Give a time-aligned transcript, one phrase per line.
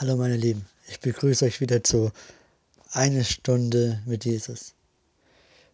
[0.00, 2.10] Hallo meine Lieben, ich begrüße euch wieder zu
[2.92, 4.72] eine Stunde mit Jesus.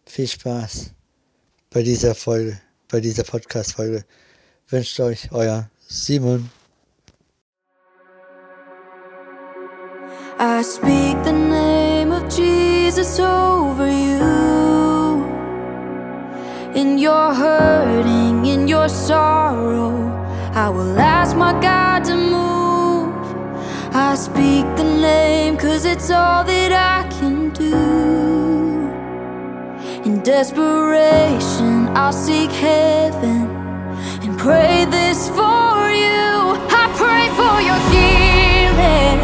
[0.05, 0.91] Viel Spaß
[1.69, 2.59] bei dieser Folge,
[2.89, 4.03] bei dieser Podcast-Folge.
[4.67, 6.49] Wünscht euch euer Simon.
[10.37, 15.23] I speak the name of Jesus over you.
[16.75, 20.11] In your hurting, in your sorrow,
[20.53, 22.36] I will ask my God to move.
[23.99, 27.73] I speak the name, cause it's all that I can do.
[30.05, 33.49] In desperation, I'll seek heaven
[34.21, 36.29] and pray this for you.
[36.81, 39.19] I pray for your healing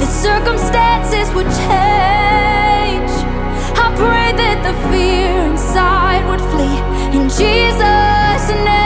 [0.00, 3.12] The circumstances would change.
[3.84, 6.78] I pray that the fear inside would flee
[7.16, 8.77] in Jesus' name.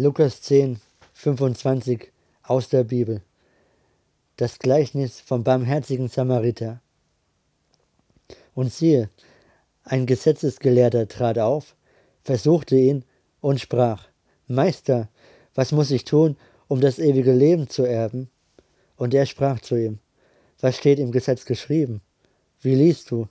[0.00, 0.78] Lukas 10,
[1.14, 2.12] 25
[2.44, 3.20] aus der Bibel.
[4.36, 6.80] Das Gleichnis vom barmherzigen Samariter.
[8.54, 9.10] Und siehe,
[9.82, 11.74] ein Gesetzesgelehrter trat auf,
[12.22, 13.04] versuchte ihn
[13.40, 14.06] und sprach,
[14.46, 15.08] Meister,
[15.56, 16.36] was muss ich tun,
[16.68, 18.30] um das ewige Leben zu erben?
[18.94, 19.98] Und er sprach zu ihm,
[20.60, 22.02] was steht im Gesetz geschrieben?
[22.60, 23.26] Wie liest du?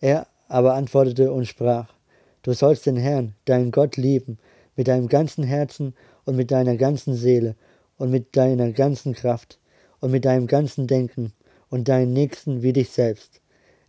[0.00, 1.92] Er aber antwortete und sprach,
[2.40, 4.38] du sollst den Herrn, deinen Gott, lieben,
[4.76, 5.94] mit deinem ganzen Herzen
[6.24, 7.56] und mit deiner ganzen Seele
[7.96, 9.58] und mit deiner ganzen Kraft
[10.00, 11.32] und mit deinem ganzen Denken
[11.70, 13.40] und deinen Nächsten wie dich selbst.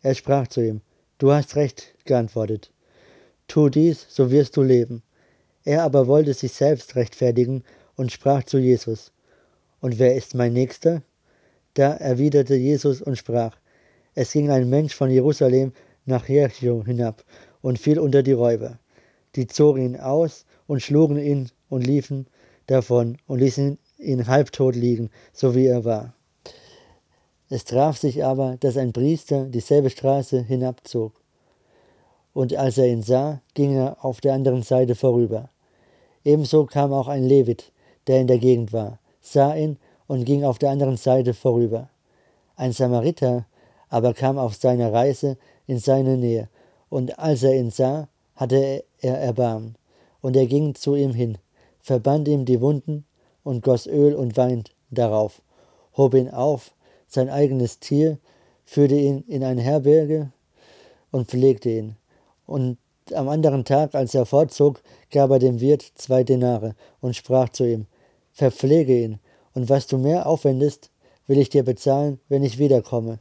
[0.02, 0.82] Er sprach zu ihm,
[1.18, 2.72] du hast recht geantwortet.
[3.48, 5.04] Tu dies, so wirst du leben.
[5.64, 7.64] Er aber wollte sich selbst rechtfertigen
[7.96, 9.12] und sprach zu Jesus,
[9.80, 11.02] Und wer ist mein Nächster?
[11.74, 13.58] Da erwiderte Jesus und sprach,
[14.14, 15.74] Es ging ein Mensch von Jerusalem
[16.06, 17.24] nach Jericho hinab
[17.62, 18.80] und fiel unter die Räuber.
[19.36, 22.28] die zogen ihn aus und schlugen ihn und liefen
[22.68, 26.14] davon und ließen ihn halbtot liegen, so wie er war.
[27.50, 31.14] Es traf sich aber, dass ein Priester dieselbe Straße hinabzog.
[32.34, 35.50] Und als er ihn sah, ging er auf der anderen Seite vorüber.
[36.24, 37.72] Ebenso kam auch ein Levit,
[38.08, 39.78] der in der Gegend war, sah ihn
[40.08, 41.90] und ging auf der anderen Seite vorüber.
[42.56, 43.46] Ein Samariter
[43.90, 45.38] aber kam auf seiner Reise
[45.68, 46.50] in seine Nähe,
[46.90, 49.76] und als er ihn sah, hatte er Erbarmen.
[50.26, 51.38] Und er ging zu ihm hin,
[51.82, 53.06] verband ihm die Wunden
[53.44, 55.44] und goss Öl und Wein darauf,
[55.96, 56.74] hob ihn auf,
[57.06, 58.18] sein eigenes Tier,
[58.66, 60.32] führte ihn in eine Herberge
[61.12, 61.96] und pflegte ihn.
[62.48, 62.80] Und
[63.14, 64.82] am anderen Tag, als er fortzog,
[65.12, 67.86] gab er dem Wirt zwei Denare und sprach zu ihm,
[68.32, 69.20] Verpflege ihn,
[69.54, 70.90] und was du mehr aufwendest,
[71.28, 73.20] will ich dir bezahlen, wenn ich wiederkomme.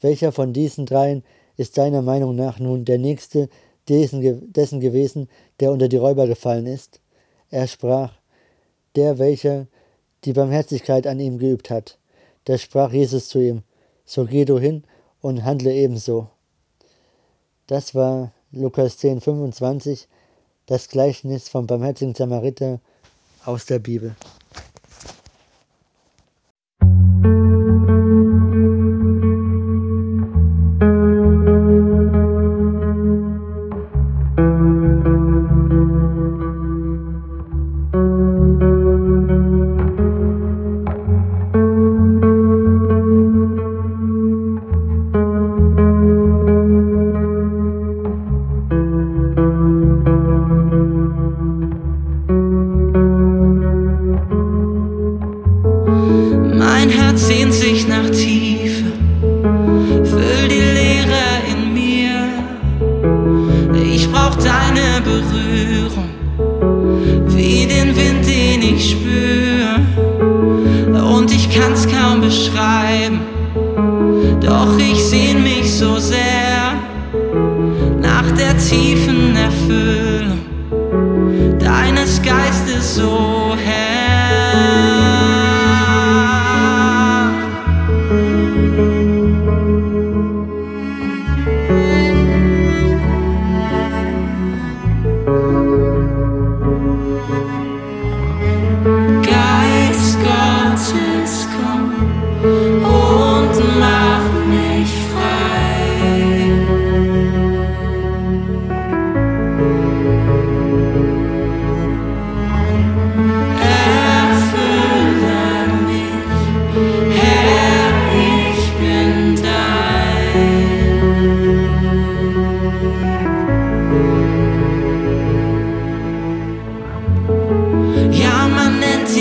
[0.00, 1.24] Welcher von diesen dreien
[1.56, 3.48] ist deiner Meinung nach nun der nächste
[3.88, 5.28] dessen, dessen gewesen,
[5.60, 7.00] der unter die Räuber gefallen ist?
[7.50, 8.12] Er sprach,
[8.96, 9.66] der, welcher
[10.24, 11.98] die Barmherzigkeit an ihm geübt hat.
[12.44, 13.62] Da sprach Jesus zu ihm,
[14.04, 14.84] so geh du hin
[15.20, 16.28] und handle ebenso.
[17.66, 20.08] Das war Lukas 10, 25,
[20.66, 22.80] das Gleichnis vom barmherzigen Samariter
[23.44, 24.16] aus der Bibel.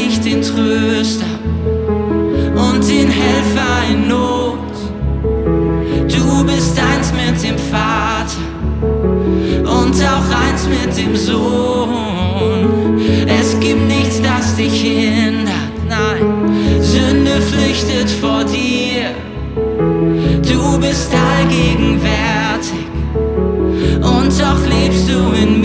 [0.08, 1.26] ich den Tröster
[2.56, 4.58] und den Helfer in Not.
[6.08, 8.48] Du bist eins mit dem Vater
[9.64, 13.00] und auch eins mit dem Sohn.
[13.28, 15.54] Es gibt nichts, das dich hindert,
[15.88, 16.82] nein.
[16.82, 19.12] Sünde flüchtet vor dir.
[20.44, 22.86] Du bist allgegenwärtig
[23.96, 25.57] und doch lebst du in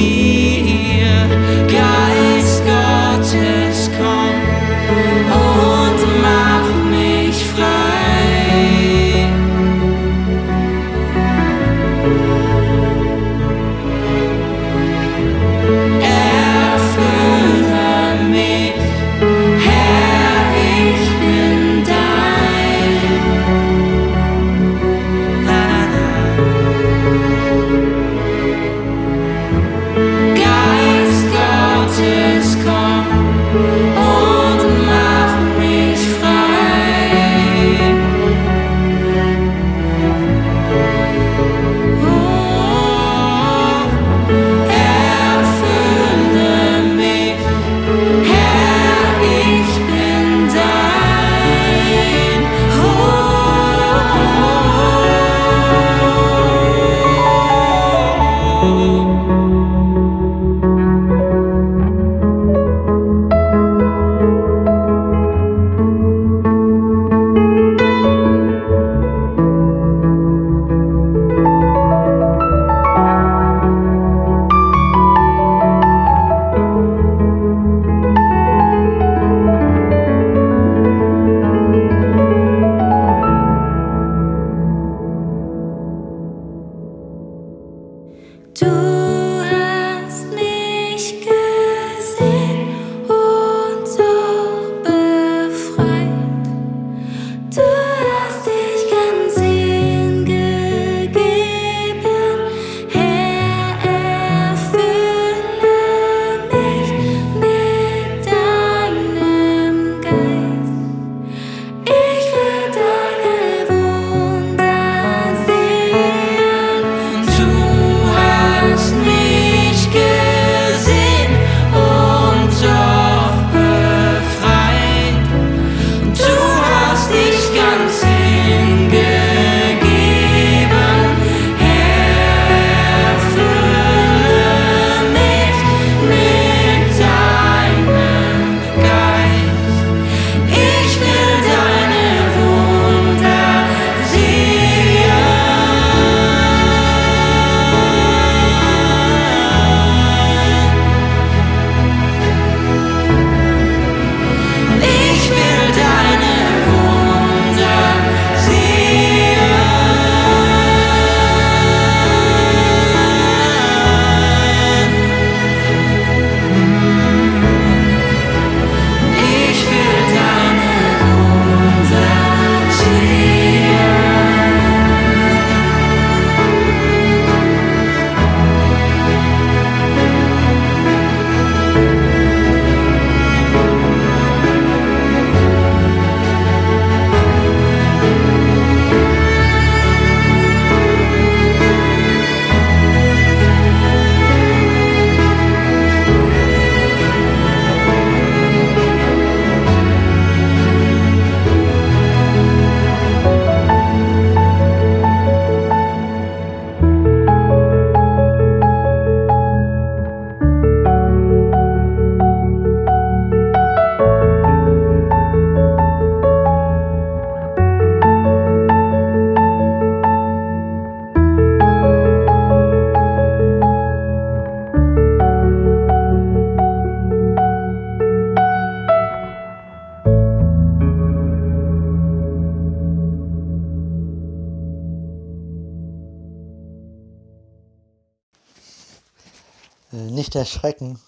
[240.34, 240.98] nicht erschrecken.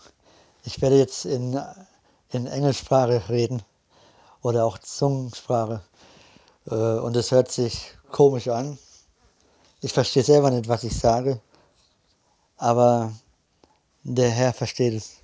[0.65, 1.59] Ich werde jetzt in,
[2.31, 3.63] in Engelssprache reden
[4.43, 5.83] oder auch Zungensprache.
[6.71, 8.79] Äh, und es hört sich komisch an.
[9.81, 11.41] Ich verstehe selber nicht, was ich sage,
[12.57, 13.13] aber
[14.03, 15.17] der Herr versteht es.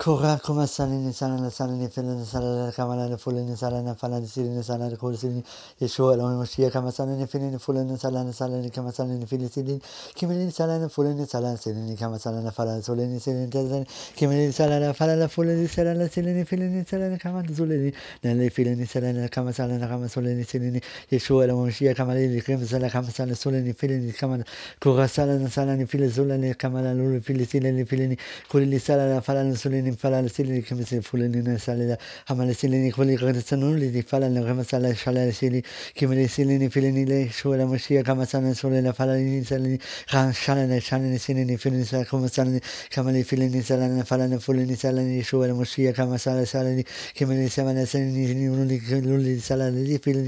[0.00, 5.44] Kora kuma salini salana salini filini salana kamala fulini salana falani silini salana kulisini
[5.78, 9.80] Yeshua Elohim Mashiach kama salini filini fulini salana salini kama salini filini silini
[10.14, 13.84] kimini salana fulini salana silini kama salana falani sulini silini salana
[14.16, 17.92] kimini salana falana fulini salana silini filini salana kama sulini
[18.24, 20.80] nali filini salana kama salana kama sulini silini
[21.10, 24.44] Yeshua Elohim Mashiach kama lili kama salana kama salana sulini filini kama
[24.80, 28.16] kora salana salani filini sulini kama lulu filini silini filini
[28.48, 32.92] kulili salana falani sulini ni fala sili kama se fulani na sala hamala sili ni
[32.92, 35.62] kwali kada sanu li fala na kama sala shala sili
[35.98, 39.44] kama le sili ni fili ni le shola mashia kama sana sola la fala ni
[39.44, 39.78] sala ni
[40.08, 43.24] khan shala na shala ni sili ni fili ni sala kama sala ni kama le
[43.24, 46.70] fili ni sala na fala na fuli ni sala ni shola mashia kama sala sala
[46.70, 46.84] ni
[47.18, 48.80] kama le sama na sala ni ni ulu ni
[49.12, 50.20] ulu sala ni fili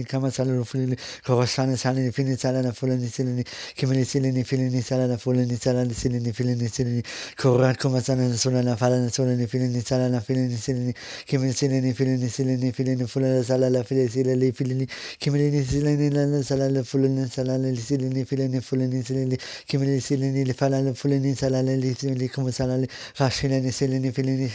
[9.52, 10.94] fili fili fili fili filini salala filini silini
[11.26, 14.86] kimini silini filini silini filini fulana salala filini silini filini
[15.18, 21.94] kimini silini lala salala fulani salala silini filini fulani silini kimini silini falala fulani salala
[21.94, 24.48] silini kuma salala fashilani silini filini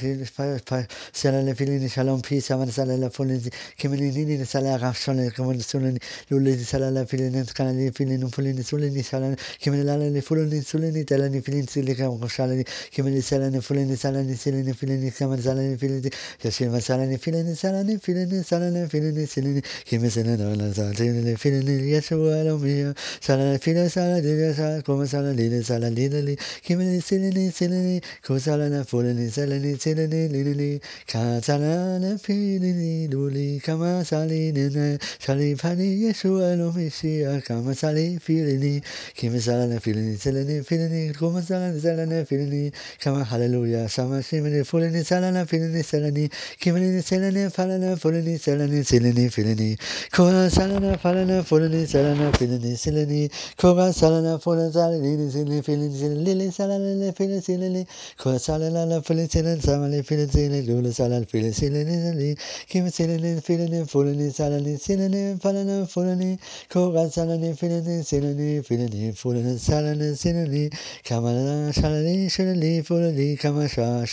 [1.14, 6.00] salala filini shalom peace aman salala fulani kimini nini salala rashone kuma sulini
[6.30, 11.96] luli salala filini kanali filini fulani sulini salala kimini lala fulani sulini talani filini silini
[11.96, 16.10] kama shalani kimini salani fulani salani silini filini kama salani filini
[16.44, 22.94] yashima salani filini salani filini salani filini silini kimi silini ala salani filini yeshua alomia
[23.22, 29.78] salani filini salani yasa kuma salani lili salani lili kimi silini silini kusalana fulini salani
[29.78, 38.20] silini lili ka salani filini luli kama salini na sali pani yeshua alomia kama sali
[38.20, 38.82] filini
[39.16, 42.72] kimi salani filini silini filini kuma salani salani filini
[43.04, 46.30] kama hallelujah sama shimini fulini salana filini salani.
[46.60, 49.78] Kimini salani falana fulini salani silini filini
[50.12, 56.52] koa salana falana fulini salana filini silini koa salana fulini salani silini filini silini lili
[56.52, 57.86] salana filini silini
[58.18, 63.86] koa salana fulini silini samali filini silini lulu salana filini silini silini kimi silini filini
[63.86, 70.70] fulini salani silini falana fulini koa salani filini silini filini fulini salani silini
[71.08, 74.06] kamala salani shilili fulini kama sha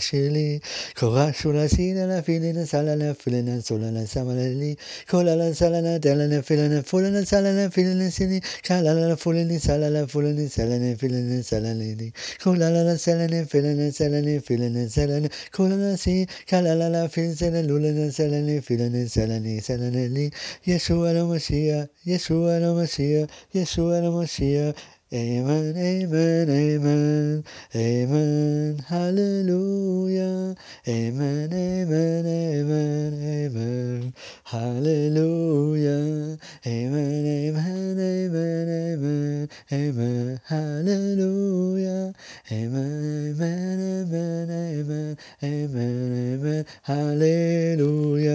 [0.00, 0.58] שלי, שלי.
[0.96, 4.74] קורא שולה סיננה פילנה סלנה פילנה סולנה סמלה לי.
[5.10, 8.40] קולנה סלנה דלנה פילנה פולנה סלנה פילנה סיני.
[8.62, 12.10] קלנה פולני סלנה פולני סלנה פילנה סלנה לי.
[12.42, 15.28] קולנה סלנה פילנה סלנה פילנה סלנה.
[15.50, 20.30] קולנה סי קלנה פילנה לולנה סלנה פילנה סלנה סלנה לי.
[20.66, 24.97] ישוע למשיח, ישוע למשיח, ישוע למשיח.
[25.10, 30.54] Amen, amen, amen, amen, hallelujah.
[30.86, 36.36] Amen, amen, amen, amen, hallelujah.
[36.66, 42.12] Amen, amen, amen, amen, amen, hallelujah.
[42.52, 48.34] Amen, amen, amen, amen, amen, amen, hallelujah.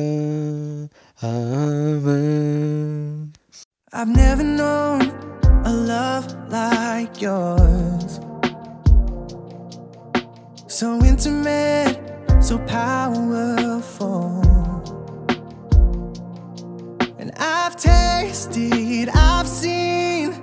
[1.21, 2.53] Amen.
[3.93, 5.12] I've never known
[5.65, 8.19] a love like yours.
[10.67, 11.97] So intimate,
[12.41, 14.41] so powerful.
[17.17, 20.33] And I've tasted, I've seen,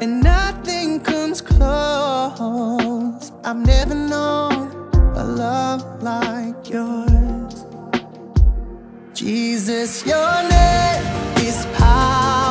[0.00, 3.32] and nothing comes close.
[3.44, 4.70] I've never known
[5.16, 7.66] a love like yours.
[9.12, 11.02] Jesus, your name
[11.38, 12.45] is power.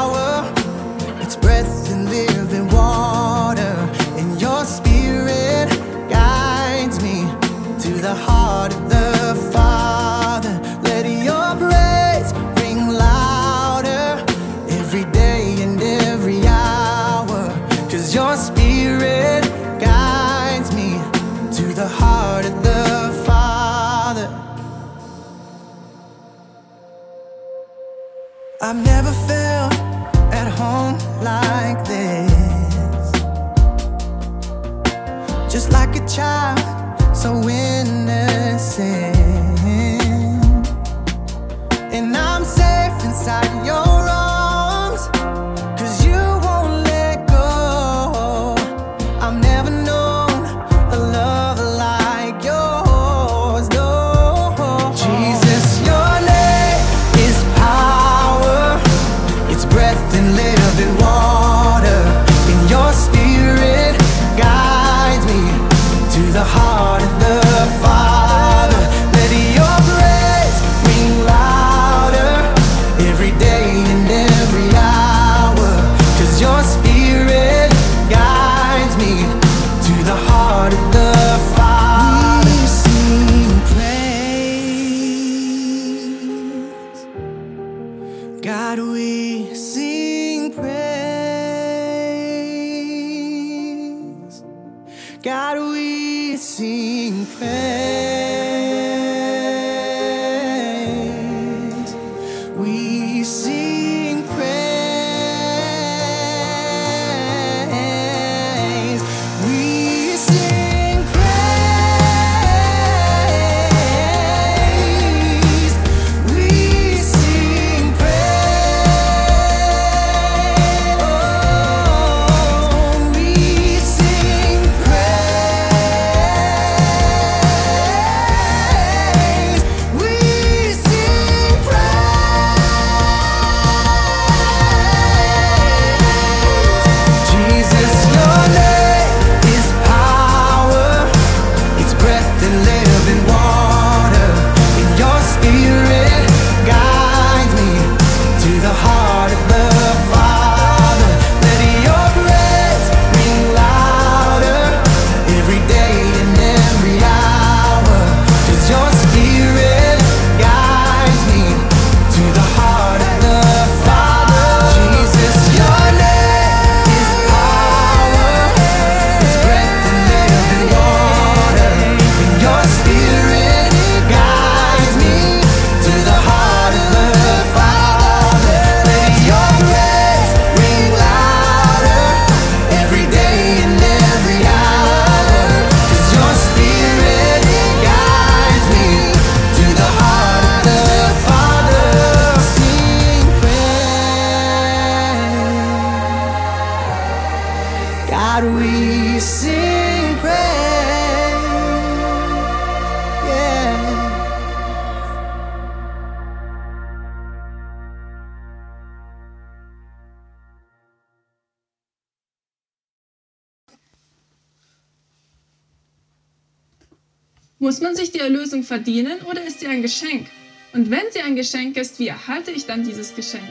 [218.76, 220.28] Verdienen oder ist sie ein Geschenk?
[220.74, 223.48] Und wenn sie ein Geschenk ist, wie erhalte ich dann dieses Geschenk?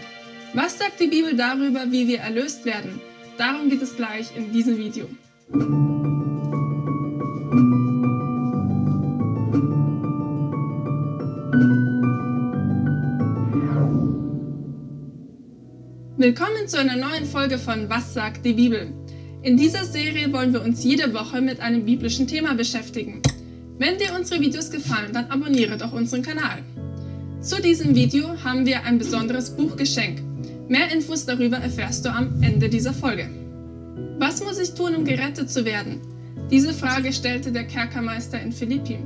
[0.53, 3.01] Was sagt die Bibel darüber, wie wir erlöst werden?
[3.39, 5.09] Darum geht es gleich in diesem Video.
[16.19, 18.93] Willkommen zu einer neuen Folge von Was sagt die Bibel?
[19.41, 23.23] In dieser Serie wollen wir uns jede Woche mit einem biblischen Thema beschäftigen.
[23.77, 26.63] Wenn dir unsere Videos gefallen, dann abonniere doch unseren Kanal.
[27.41, 30.23] Zu diesem Video haben wir ein besonderes Buchgeschenk.
[30.69, 33.29] Mehr Infos darüber erfährst du am Ende dieser Folge.
[34.19, 36.01] Was muss ich tun, um gerettet zu werden?
[36.53, 38.99] Diese Frage stellte der Kerkermeister in Philippi.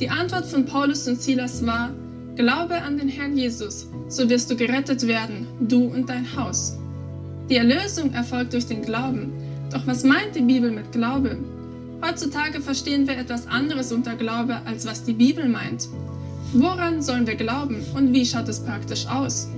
[0.00, 1.90] Die Antwort von Paulus und Silas war,
[2.34, 6.76] Glaube an den Herrn Jesus, so wirst du gerettet werden, du und dein Haus.
[7.48, 9.32] Die Erlösung erfolgt durch den Glauben.
[9.70, 11.38] Doch was meint die Bibel mit Glaube?
[12.02, 15.88] Heutzutage verstehen wir etwas anderes unter Glaube, als was die Bibel meint.
[16.52, 19.48] Woran sollen wir glauben und wie schaut es praktisch aus?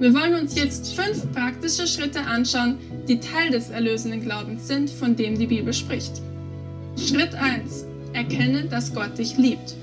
[0.00, 5.16] Wir wollen uns jetzt fünf praktische Schritte anschauen, die Teil des erlösenden Glaubens sind, von
[5.16, 6.20] dem die Bibel spricht.
[6.96, 7.84] Schritt 1.
[8.12, 9.74] Erkenne, dass Gott dich liebt.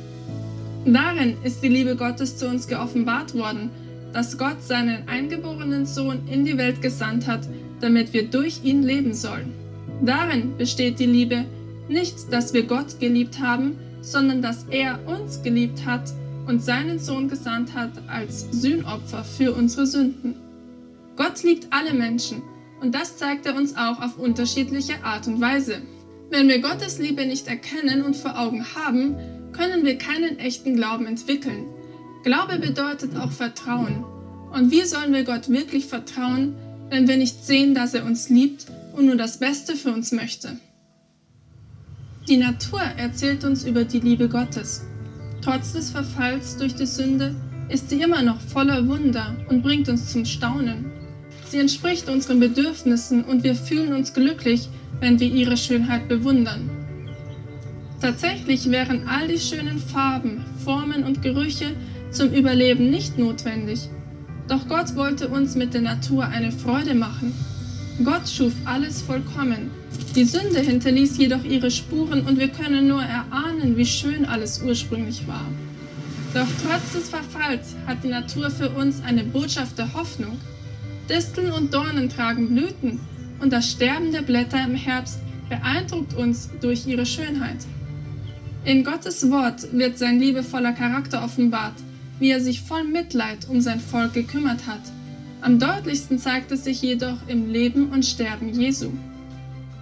[0.85, 3.69] Darin ist die Liebe Gottes zu uns geoffenbart worden,
[4.13, 7.47] dass Gott seinen eingeborenen Sohn in die Welt gesandt hat,
[7.81, 9.53] damit wir durch ihn leben sollen.
[10.03, 11.45] Darin besteht die Liebe,
[11.87, 16.11] nicht, dass wir Gott geliebt haben, sondern dass er uns geliebt hat
[16.47, 20.35] und seinen Sohn gesandt hat als Sühnopfer für unsere Sünden.
[21.15, 22.41] Gott liebt alle Menschen
[22.81, 25.81] und das zeigt er uns auch auf unterschiedliche Art und Weise.
[26.29, 29.15] Wenn wir Gottes Liebe nicht erkennen und vor Augen haben,
[29.53, 31.65] können wir keinen echten Glauben entwickeln.
[32.23, 34.03] Glaube bedeutet auch Vertrauen.
[34.51, 36.55] Und wie sollen wir Gott wirklich vertrauen,
[36.89, 40.57] wenn wir nicht sehen, dass er uns liebt und nur das Beste für uns möchte?
[42.27, 44.83] Die Natur erzählt uns über die Liebe Gottes.
[45.43, 47.35] Trotz des Verfalls durch die Sünde
[47.69, 50.85] ist sie immer noch voller Wunder und bringt uns zum Staunen.
[51.47, 56.67] Sie entspricht unseren Bedürfnissen und wir fühlen uns glücklich, wenn wir ihre Schönheit bewundern.
[58.01, 61.75] Tatsächlich wären all die schönen Farben, Formen und Gerüche
[62.09, 63.87] zum Überleben nicht notwendig.
[64.47, 67.33] Doch Gott wollte uns mit der Natur eine Freude machen.
[68.03, 69.71] Gott schuf alles vollkommen.
[70.15, 75.25] Die Sünde hinterließ jedoch ihre Spuren und wir können nur erahnen, wie schön alles ursprünglich
[75.27, 75.45] war.
[76.33, 80.37] Doch trotz des Verfalls hat die Natur für uns eine Botschaft der Hoffnung.
[81.09, 82.99] Disteln und Dornen tragen Blüten
[83.39, 87.59] und das Sterben der Blätter im Herbst beeindruckt uns durch ihre Schönheit.
[88.65, 91.75] In Gottes Wort wird sein liebevoller Charakter offenbart,
[92.19, 94.81] wie er sich voll Mitleid um sein Volk gekümmert hat.
[95.45, 98.89] Am deutlichsten zeigt es sich jedoch im Leben und Sterben Jesu.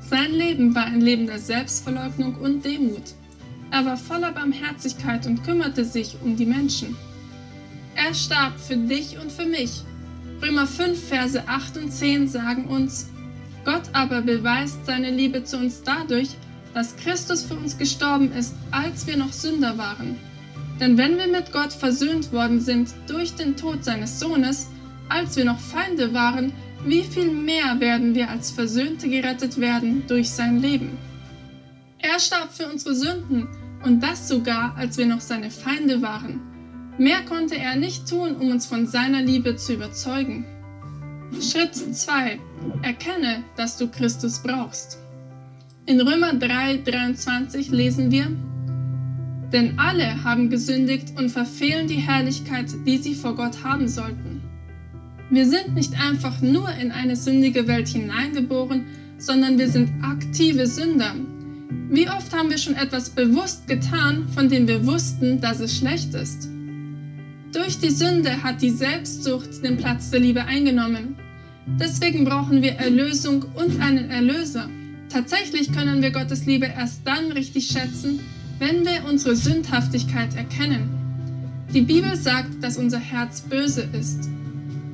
[0.01, 3.13] Sein Leben war ein Leben der Selbstverleugnung und Demut.
[3.71, 6.97] Er war voller Barmherzigkeit und kümmerte sich um die Menschen.
[7.95, 9.83] Er starb für dich und für mich.
[10.41, 13.09] Römer 5, Verse 8 und 10 sagen uns,
[13.63, 16.31] Gott aber beweist seine Liebe zu uns dadurch,
[16.73, 20.17] dass Christus für uns gestorben ist, als wir noch Sünder waren.
[20.81, 24.67] Denn wenn wir mit Gott versöhnt worden sind durch den Tod seines Sohnes,
[25.13, 26.51] als wir noch Feinde waren,
[26.85, 30.97] wie viel mehr werden wir als Versöhnte gerettet werden durch sein Leben?
[31.99, 33.47] Er starb für unsere Sünden
[33.85, 36.41] und das sogar, als wir noch seine Feinde waren.
[36.97, 40.45] Mehr konnte er nicht tun, um uns von seiner Liebe zu überzeugen.
[41.39, 42.39] Schritt 2.
[42.81, 44.97] Erkenne, dass du Christus brauchst.
[45.85, 48.27] In Römer 3, 23 lesen wir,
[49.51, 54.52] denn alle haben gesündigt und verfehlen die Herrlichkeit, die sie vor Gott haben sollten.
[55.33, 58.85] Wir sind nicht einfach nur in eine sündige Welt hineingeboren,
[59.17, 61.15] sondern wir sind aktive Sünder.
[61.89, 66.13] Wie oft haben wir schon etwas bewusst getan, von dem wir wussten, dass es schlecht
[66.13, 66.49] ist?
[67.51, 71.15] Durch die Sünde hat die Selbstsucht den Platz der Liebe eingenommen.
[71.79, 74.69] Deswegen brauchen wir Erlösung und einen Erlöser.
[75.09, 78.19] Tatsächlich können wir Gottes Liebe erst dann richtig schätzen,
[78.59, 80.91] wenn wir unsere Sündhaftigkeit erkennen.
[81.73, 84.29] Die Bibel sagt, dass unser Herz böse ist.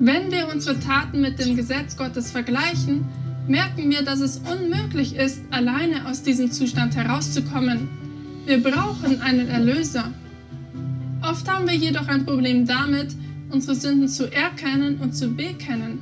[0.02, 3.04] Wenn wir unsere Taten mit dem Gesetz Gottes vergleichen,
[3.50, 7.90] merken wir, dass es unmöglich ist, alleine aus diesem Zustand herauszukommen.
[8.46, 10.10] Wir brauchen einen Erlöser.
[11.22, 13.14] Oft haben wir jedoch ein Problem damit,
[13.52, 16.00] unsere Sünden zu erkennen und zu bekennen.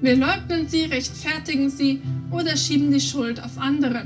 [0.00, 4.02] Wir leugnen sie, rechtfertigen sie oder schieben die Schuld auf andere.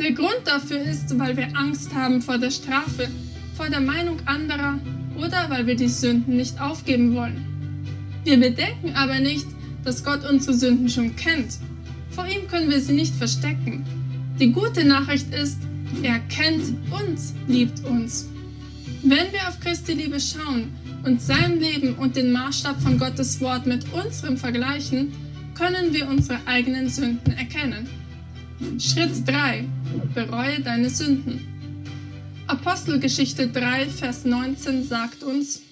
[0.00, 3.06] Der Grund dafür ist, weil wir Angst haben vor der Strafe,
[3.54, 4.80] vor der Meinung anderer
[5.16, 7.49] oder weil wir die Sünden nicht aufgeben wollen.
[8.24, 9.46] Wir bedenken aber nicht,
[9.84, 11.58] dass Gott unsere Sünden schon kennt.
[12.10, 13.84] Vor ihm können wir sie nicht verstecken.
[14.38, 15.58] Die gute Nachricht ist,
[16.02, 18.28] er kennt uns, liebt uns.
[19.02, 20.68] Wenn wir auf Christi Liebe schauen
[21.04, 25.12] und sein Leben und den Maßstab von Gottes Wort mit unserem vergleichen,
[25.54, 27.88] können wir unsere eigenen Sünden erkennen.
[28.78, 29.64] Schritt 3.
[30.14, 31.46] Bereue deine Sünden.
[32.46, 35.62] Apostelgeschichte 3, Vers 19 sagt uns,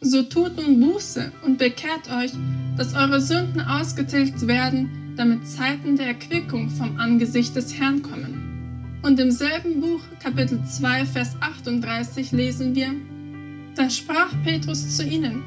[0.00, 2.30] So tut nun Buße und bekehrt euch,
[2.76, 9.00] dass eure Sünden ausgetilgt werden, damit Zeiten der Erquickung vom Angesicht des Herrn kommen.
[9.02, 12.94] Und im selben Buch, Kapitel 2, Vers 38, lesen wir,
[13.74, 15.42] Da sprach Petrus zu ihnen,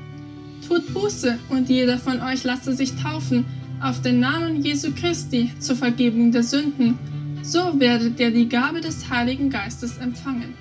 [0.67, 3.45] Tut Buße und jeder von euch lasse sich taufen
[3.81, 6.99] auf den Namen Jesu Christi zur Vergebung der Sünden.
[7.41, 10.53] So werdet ihr die Gabe des Heiligen Geistes empfangen.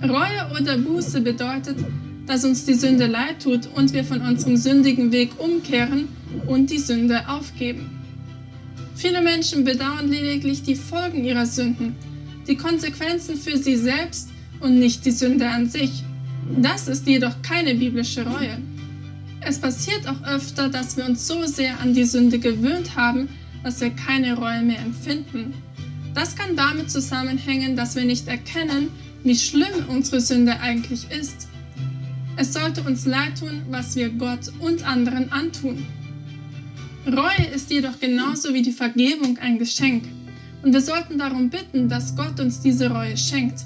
[0.00, 1.78] Reue oder Buße bedeutet,
[2.26, 6.08] dass uns die Sünde leid tut und wir von unserem sündigen Weg umkehren
[6.46, 7.90] und die Sünde aufgeben.
[8.94, 11.96] Viele Menschen bedauern lediglich die Folgen ihrer Sünden,
[12.46, 14.28] die Konsequenzen für sie selbst
[14.60, 16.04] und nicht die Sünde an sich.
[16.56, 18.58] Das ist jedoch keine biblische Reue.
[19.40, 23.28] Es passiert auch öfter, dass wir uns so sehr an die Sünde gewöhnt haben,
[23.64, 25.54] dass wir keine Reue mehr empfinden.
[26.14, 28.88] Das kann damit zusammenhängen, dass wir nicht erkennen,
[29.24, 31.48] wie schlimm unsere Sünde eigentlich ist.
[32.36, 35.86] Es sollte uns leid tun, was wir Gott und anderen antun.
[37.06, 40.04] Reue ist jedoch genauso wie die Vergebung ein Geschenk.
[40.62, 43.64] Und wir sollten darum bitten, dass Gott uns diese Reue schenkt.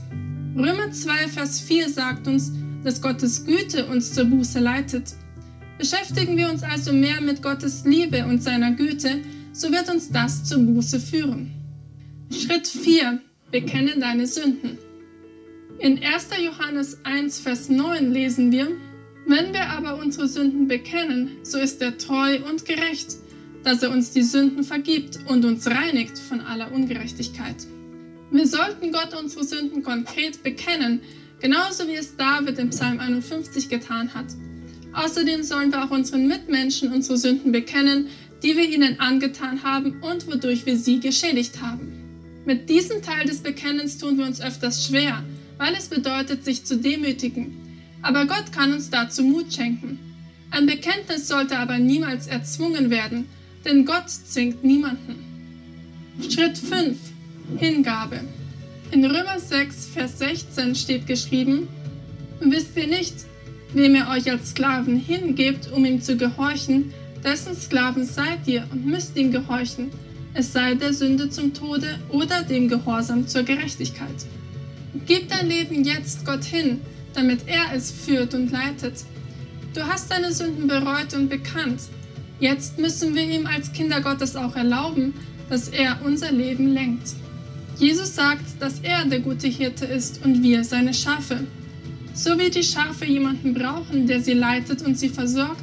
[0.56, 2.52] Römer 2, Vers 4 sagt uns,
[2.82, 5.12] dass Gottes Güte uns zur Buße leitet.
[5.78, 9.20] Beschäftigen wir uns also mehr mit Gottes Liebe und seiner Güte,
[9.52, 11.50] so wird uns das zur Buße führen.
[12.30, 13.20] Schritt 4.
[13.50, 14.78] Bekenne deine Sünden.
[15.78, 16.28] In 1.
[16.42, 18.68] Johannes 1, Vers 9 lesen wir,
[19.26, 23.16] Wenn wir aber unsere Sünden bekennen, so ist er treu und gerecht,
[23.62, 27.56] dass er uns die Sünden vergibt und uns reinigt von aller Ungerechtigkeit.
[28.30, 31.02] Wir sollten Gott unsere Sünden konkret bekennen,
[31.40, 34.26] genauso wie es David im Psalm 51 getan hat.
[34.94, 38.06] Außerdem sollen wir auch unseren Mitmenschen unsere Sünden bekennen,
[38.42, 41.92] die wir ihnen angetan haben und wodurch wir sie geschädigt haben.
[42.46, 45.22] Mit diesem Teil des Bekennens tun wir uns öfters schwer,
[45.58, 47.56] weil es bedeutet, sich zu demütigen.
[48.02, 49.98] Aber Gott kann uns dazu Mut schenken.
[50.50, 53.26] Ein Bekenntnis sollte aber niemals erzwungen werden,
[53.64, 55.16] denn Gott zwingt niemanden.
[56.30, 56.96] Schritt 5.
[57.58, 58.20] Hingabe.
[58.90, 61.68] In Römer 6, Vers 16 steht geschrieben,
[62.40, 63.14] Wisst ihr nicht,
[63.72, 66.92] wem ihr euch als Sklaven hingebt, um ihm zu gehorchen,
[67.24, 69.90] dessen Sklaven seid ihr und müsst ihm gehorchen,
[70.34, 74.26] es sei der Sünde zum Tode oder dem Gehorsam zur Gerechtigkeit.
[75.04, 76.80] Gib dein Leben jetzt Gott hin,
[77.14, 79.04] damit er es führt und leitet.
[79.74, 81.80] Du hast deine Sünden bereut und bekannt.
[82.40, 85.14] Jetzt müssen wir ihm als Kinder Gottes auch erlauben,
[85.50, 87.10] dass er unser Leben lenkt.
[87.78, 91.46] Jesus sagt, dass er der gute Hirte ist und wir seine Schafe.
[92.14, 95.62] So wie die Schafe jemanden brauchen, der sie leitet und sie versorgt,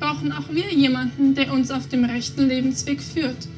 [0.00, 3.48] brauchen auch wir jemanden, der uns auf dem rechten Lebensweg führt.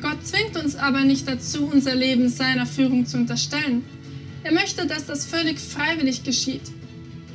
[0.00, 3.84] Gott zwingt uns aber nicht dazu, unser Leben seiner Führung zu unterstellen.
[4.44, 6.70] Er möchte, dass das völlig freiwillig geschieht.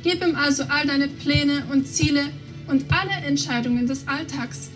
[0.04, 2.30] Gib ihm also all deine Pläne und Ziele
[2.68, 4.70] und alle Entscheidungen des Alltags.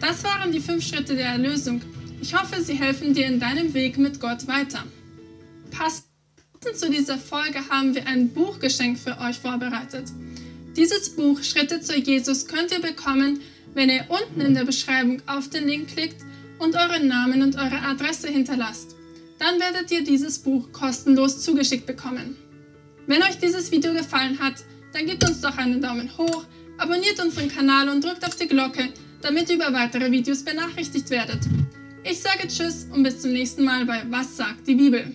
[0.00, 1.80] Das waren die fünf Schritte der Erlösung.
[2.20, 4.84] Ich hoffe, sie helfen dir in deinem Weg mit Gott weiter.
[5.70, 6.04] Passend
[6.74, 10.04] zu dieser Folge haben wir ein Buchgeschenk für euch vorbereitet.
[10.76, 13.40] Dieses Buch Schritte zu Jesus könnt ihr bekommen,
[13.72, 16.22] wenn ihr unten in der Beschreibung auf den Link klickt
[16.58, 18.94] und euren Namen und eure Adresse hinterlasst.
[19.42, 22.36] Dann werdet ihr dieses Buch kostenlos zugeschickt bekommen.
[23.08, 24.54] Wenn euch dieses Video gefallen hat,
[24.92, 26.44] dann gebt uns doch einen Daumen hoch,
[26.78, 31.40] abonniert unseren Kanal und drückt auf die Glocke, damit ihr über weitere Videos benachrichtigt werdet.
[32.04, 35.12] Ich sage Tschüss und bis zum nächsten Mal bei Was sagt die Bibel?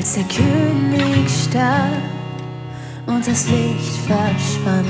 [0.00, 1.92] Als der König starb
[3.04, 4.88] und das Licht verschwand,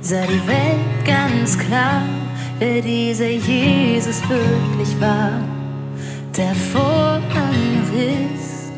[0.00, 2.00] sah die Welt ganz klar,
[2.58, 5.32] wer dieser Jesus wirklich war.
[6.34, 8.72] Der Vorhang riss,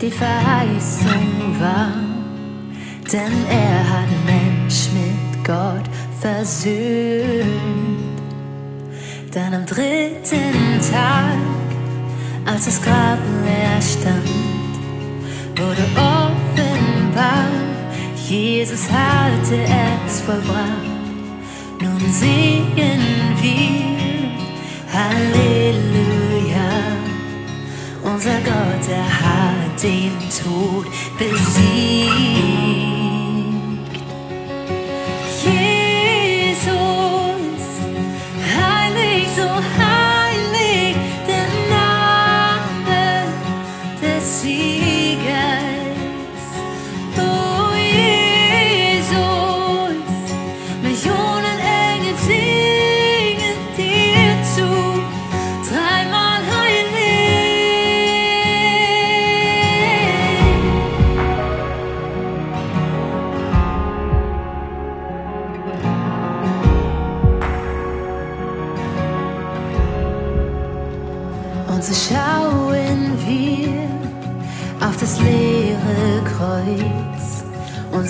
[0.00, 1.94] die Verheißung war,
[3.12, 7.50] denn er hat Mensch mit Gott versöhnt.
[9.32, 11.55] Dann am dritten Tag
[12.46, 14.28] als das Grab leer stand,
[15.56, 17.48] wurde offenbar,
[18.28, 19.58] Jesus hatte
[20.06, 20.96] es vollbracht.
[21.80, 23.00] Nun singen
[23.40, 23.76] wir
[24.92, 26.70] Halleluja.
[28.02, 30.86] Unser Gott, er hat den Tod
[31.18, 32.95] besiegt.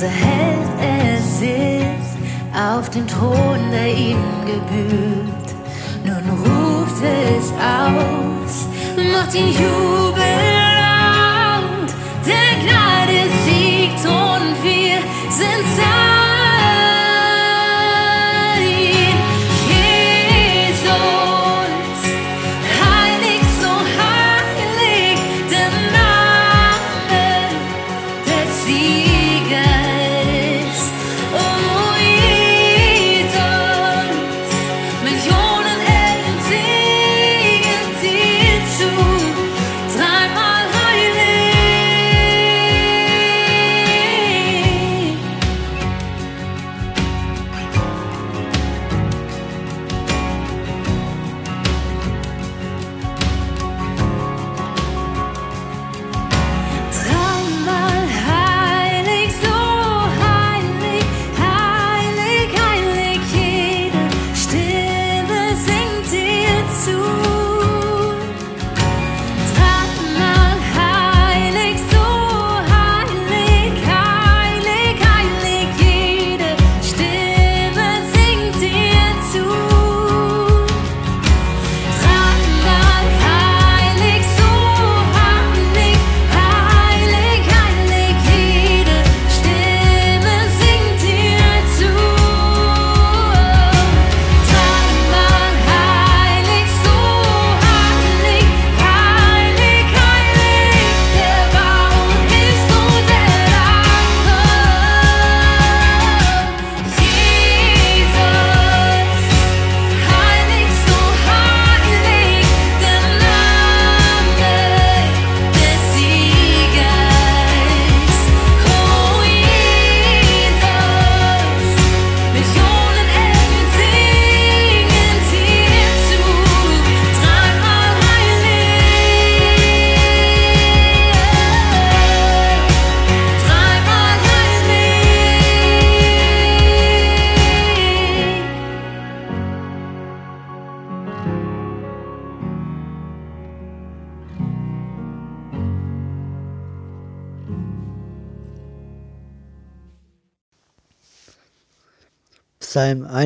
[0.07, 2.17] Unser Held, er sitzt
[2.55, 5.55] auf dem Thron, der ihm gebührt.
[6.05, 8.69] Nun ruft es aus,
[9.13, 10.23] macht ihn Jubel.
[12.25, 16.16] Der Gnade siegt und wir sind sein.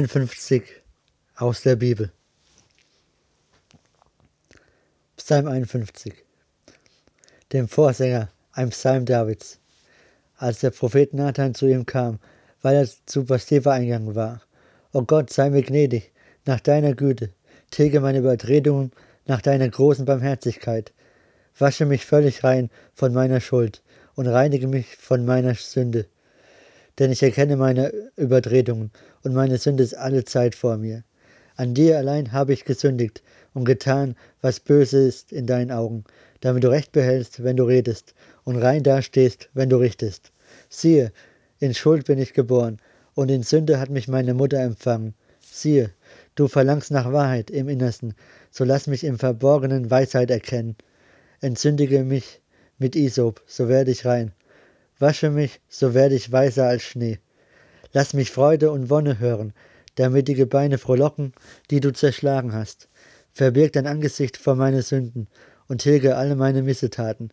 [0.01, 0.63] 51
[1.37, 2.11] aus der Bibel.
[5.19, 6.15] Psalm 51.
[7.53, 9.59] Dem Vorsänger, ein Psalm Davids.
[10.37, 12.19] Als der Prophet Nathan zu ihm kam,
[12.63, 14.41] weil er zu Bathseba eingegangen war.
[14.95, 16.13] O Gott, sei mir gnädig,
[16.47, 17.35] nach deiner Güte,
[17.71, 18.93] tilge meine Übertretungen
[19.27, 20.95] nach deiner großen Barmherzigkeit.
[21.59, 23.83] Wasche mich völlig rein von meiner Schuld
[24.15, 26.07] und reinige mich von meiner Sünde.
[26.98, 28.90] Denn ich erkenne meine Übertretungen
[29.22, 31.05] und meine Sünde ist alle Zeit vor mir.
[31.57, 33.22] An dir allein habe ich gesündigt
[33.53, 36.05] und getan, was böse ist in deinen Augen,
[36.41, 38.14] damit du recht behältst, wenn du redest,
[38.45, 40.32] und rein dastehst, wenn du richtest.
[40.68, 41.12] Siehe,
[41.59, 42.78] in Schuld bin ich geboren,
[43.14, 45.14] und in Sünde hat mich meine Mutter empfangen.
[45.41, 45.91] Siehe,
[46.34, 48.14] du verlangst nach Wahrheit im Innersten,
[48.51, 50.76] so lass mich im Verborgenen Weisheit erkennen.
[51.41, 52.41] Entzündige mich
[52.78, 54.32] mit Isop, so werde ich rein.
[55.01, 57.18] Wasche mich, so werde ich weißer als Schnee.
[57.92, 59.55] Lass mich Freude und Wonne hören,
[59.94, 61.32] damit die Gebeine frohlocken,
[61.70, 62.88] die du zerschlagen hast.
[63.32, 65.26] Verbirg dein Angesicht vor meine Sünden
[65.68, 67.32] und tilge alle meine Missetaten.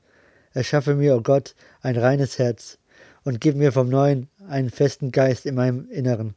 [0.53, 2.77] Erschaffe mir, o oh Gott, ein reines Herz
[3.25, 6.35] und gib mir vom Neuen einen festen Geist in meinem Inneren.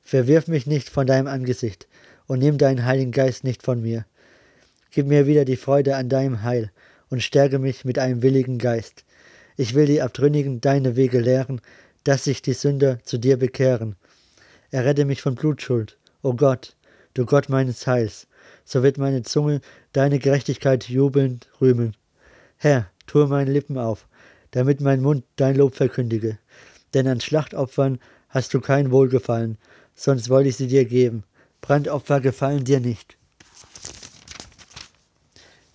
[0.00, 1.86] Verwirf mich nicht von deinem Angesicht
[2.26, 4.04] und nimm deinen Heiligen Geist nicht von mir.
[4.90, 6.72] Gib mir wieder die Freude an deinem Heil
[7.08, 9.04] und stärke mich mit einem willigen Geist.
[9.56, 11.60] Ich will die Abtrünnigen deine Wege lehren,
[12.04, 13.96] dass sich die Sünder zu dir bekehren.
[14.70, 16.76] Errette mich von Blutschuld, o Gott,
[17.14, 18.26] du Gott meines Heils,
[18.64, 19.60] so wird meine Zunge
[19.92, 21.94] deine Gerechtigkeit jubelnd rühmen.
[22.56, 24.06] Herr, tue meine Lippen auf,
[24.52, 26.38] damit mein Mund dein Lob verkündige.
[26.94, 27.98] Denn an Schlachtopfern
[28.28, 29.58] hast du kein Wohlgefallen,
[29.94, 31.24] sonst wollte ich sie dir geben.
[31.60, 33.16] Brandopfer gefallen dir nicht.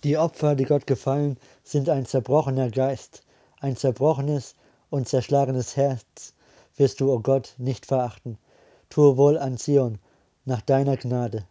[0.04, 3.22] Die Opfer, die Gott gefallen, sind ein zerbrochener Geist,
[3.60, 4.54] ein zerbrochenes
[4.90, 6.34] und zerschlagenes Herz
[6.76, 8.38] wirst du, o oh Gott, nicht verachten.
[8.88, 9.98] Tue wohl an Zion,
[10.44, 11.44] nach deiner Gnade.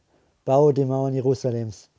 [0.45, 1.89] Baue die Mauern Jerusalems.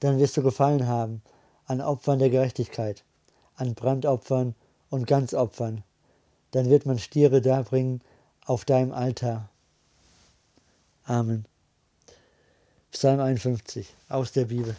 [0.00, 1.22] Dann wirst du gefallen haben
[1.66, 3.04] an Opfern der Gerechtigkeit,
[3.56, 4.54] an Brandopfern
[4.88, 5.84] und Ganzopfern.
[6.50, 8.00] Dann wird man Stiere darbringen
[8.44, 9.48] auf deinem Altar.
[11.04, 11.44] Amen.
[12.90, 14.74] Psalm 51 aus der Bibel.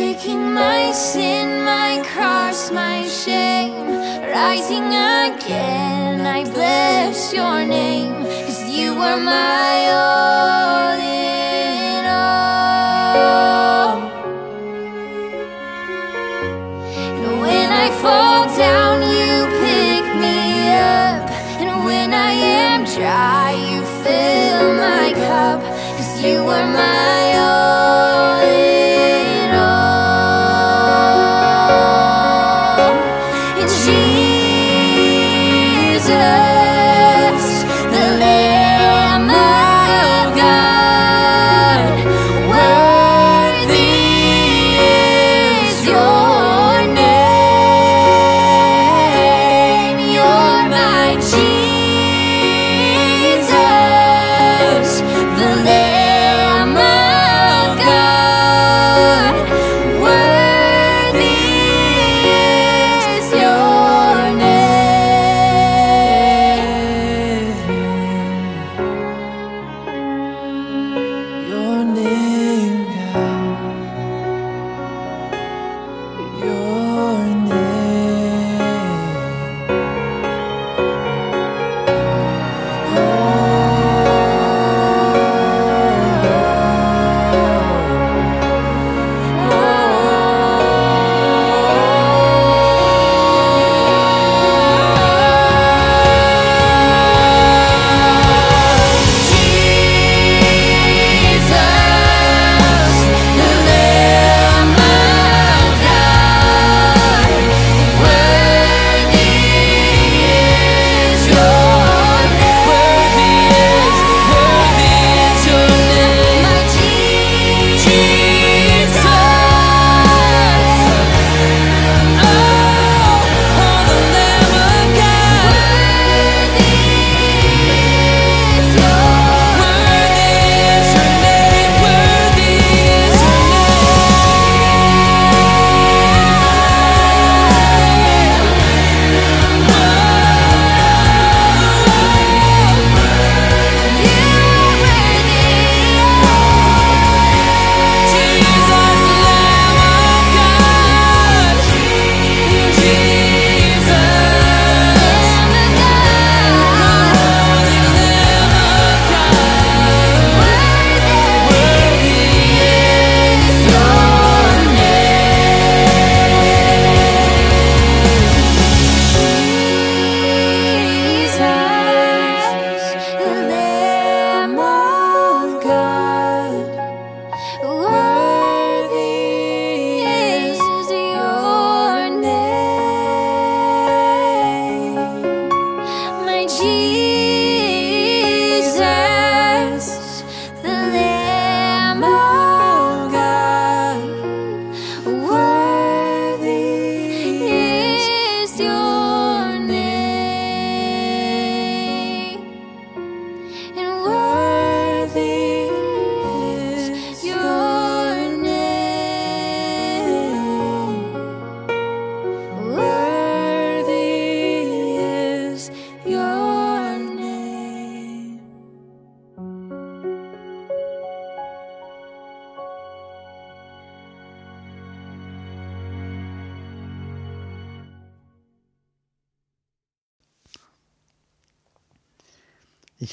[0.00, 3.74] Taking my sin, my cross, my shame
[4.32, 10.89] Rising again, I bless your name Cause you are my all.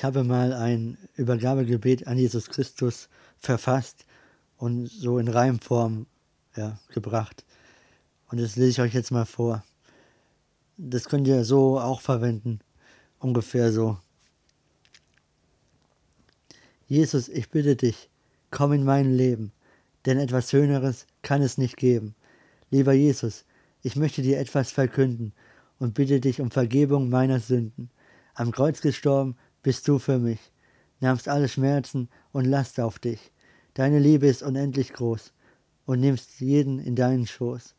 [0.08, 4.06] Habe mal ein Übergabegebet an Jesus Christus verfasst
[4.56, 6.06] und so in Reimform
[6.56, 7.44] ja, gebracht.
[8.30, 9.66] Und das lese ich euch jetzt mal vor.
[10.78, 12.62] Das könnt ihr so auch verwenden.
[13.20, 13.98] Ungefähr so.
[16.88, 18.10] Jesus, ich bitte dich,
[18.50, 19.52] komm in mein Leben,
[20.06, 22.16] denn etwas Schöneres kann es nicht geben.
[22.72, 23.44] Lieber Jesus,
[23.82, 25.34] ich möchte dir etwas verkünden
[25.80, 27.90] und bitte dich um Vergebung meiner Sünden.
[28.36, 29.36] Am Kreuz gestorben
[29.68, 30.40] bist du für mich,
[31.02, 33.34] nahmst alle Schmerzen und Last auf dich.
[33.74, 35.34] Deine Liebe ist unendlich groß
[35.86, 37.76] und nimmst jeden in deinen Schoß,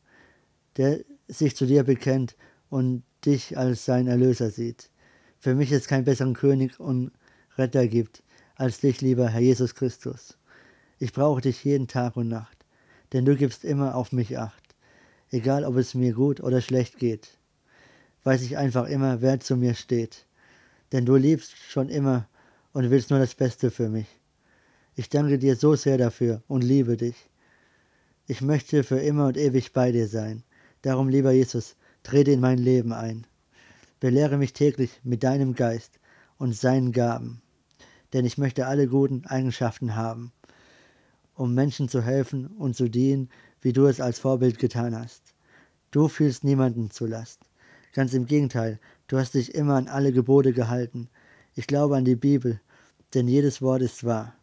[0.77, 2.37] der sich zu dir bekennt
[2.69, 4.91] und dich als sein Erlöser sieht.
[5.39, 7.11] Für mich es keinen besseren König und
[7.57, 8.23] Retter gibt
[8.57, 10.37] als dich, lieber Herr Jesus Christus.
[10.99, 12.67] Ich brauche dich jeden Tag und Nacht,
[13.15, 14.77] denn du gibst immer auf mich acht.
[15.31, 17.39] Egal, ob es mir gut oder schlecht geht,
[18.25, 20.28] weiß ich einfach immer, wer zu mir steht
[20.93, 22.29] denn du liebst schon immer
[22.73, 24.07] und willst nur das Beste für mich.
[24.95, 27.17] Ich danke dir so sehr dafür und liebe dich.
[28.27, 30.43] Ich möchte für immer und ewig bei dir sein.
[30.83, 33.27] Darum, lieber Jesus, trete in mein Leben ein.
[34.01, 35.99] Belehre mich täglich mit deinem Geist
[36.37, 37.43] und seinen Gaben,
[38.13, 40.33] denn ich möchte alle guten Eigenschaften haben,
[41.35, 43.29] um Menschen zu helfen und zu dienen,
[43.61, 45.35] wie du es als Vorbild getan hast.
[45.91, 47.48] Du fühlst niemanden zu Last.
[47.93, 48.79] Ganz im Gegenteil,
[49.09, 51.09] Du hast dich immer an alle Gebote gehalten.
[51.55, 52.61] Ich glaube an die Bibel,
[53.15, 54.35] denn jedes Wort ist wahr.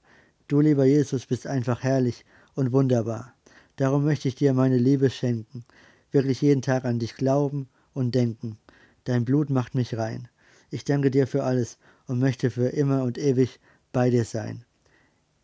[0.48, 2.26] Du, lieber Jesus, bist einfach herrlich
[2.56, 3.34] und wunderbar.
[3.76, 5.66] Darum möchte ich dir meine Liebe schenken,
[6.12, 8.58] wirklich jeden Tag an dich glauben und denken.
[9.04, 10.28] Dein Blut macht mich rein.
[10.72, 11.78] Ich danke dir für alles
[12.08, 13.60] und möchte für immer und ewig
[13.94, 14.66] bei dir sein.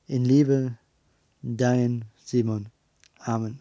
[0.07, 0.77] In Liebe,
[1.43, 2.69] dein Simon.
[3.19, 3.59] Amen.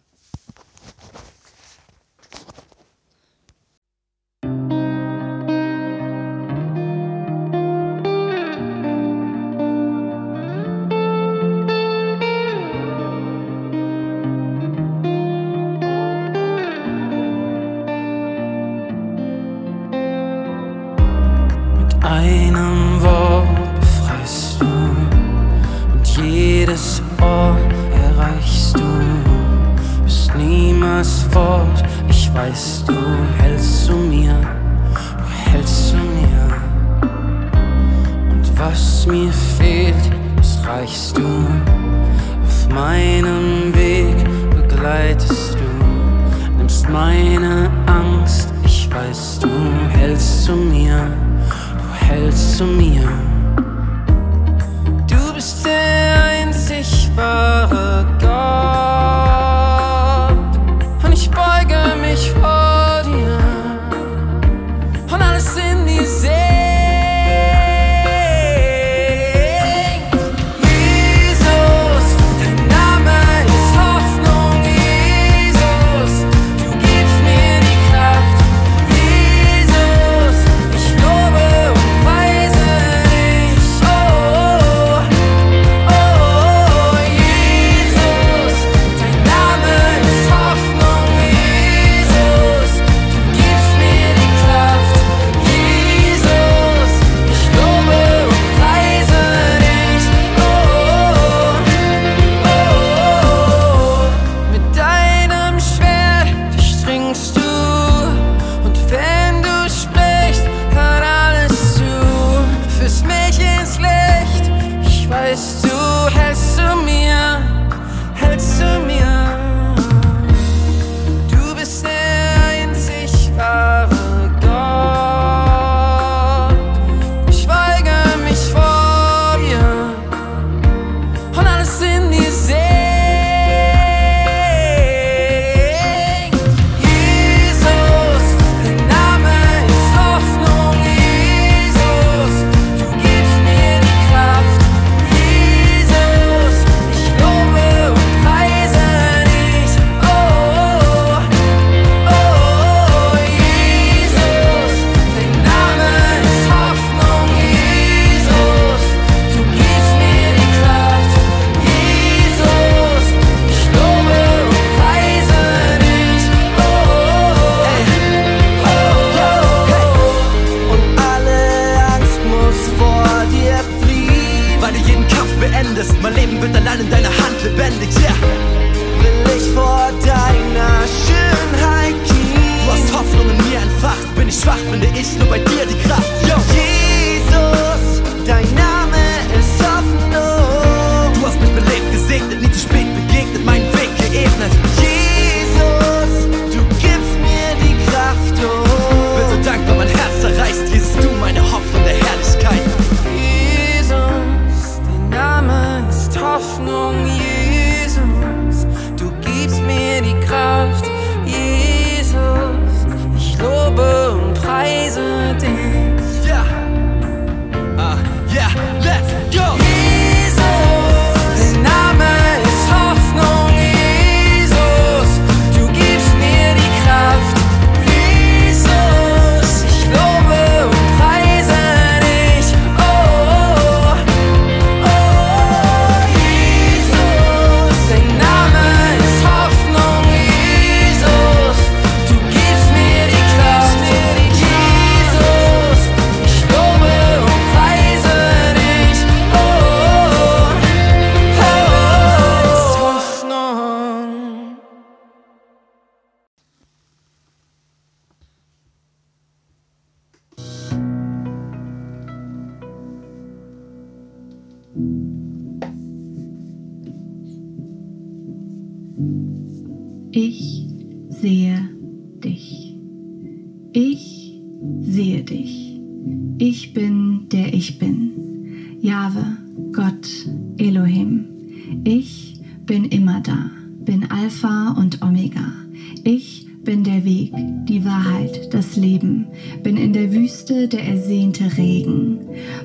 [290.21, 292.19] Wüste der ersehnte Regen.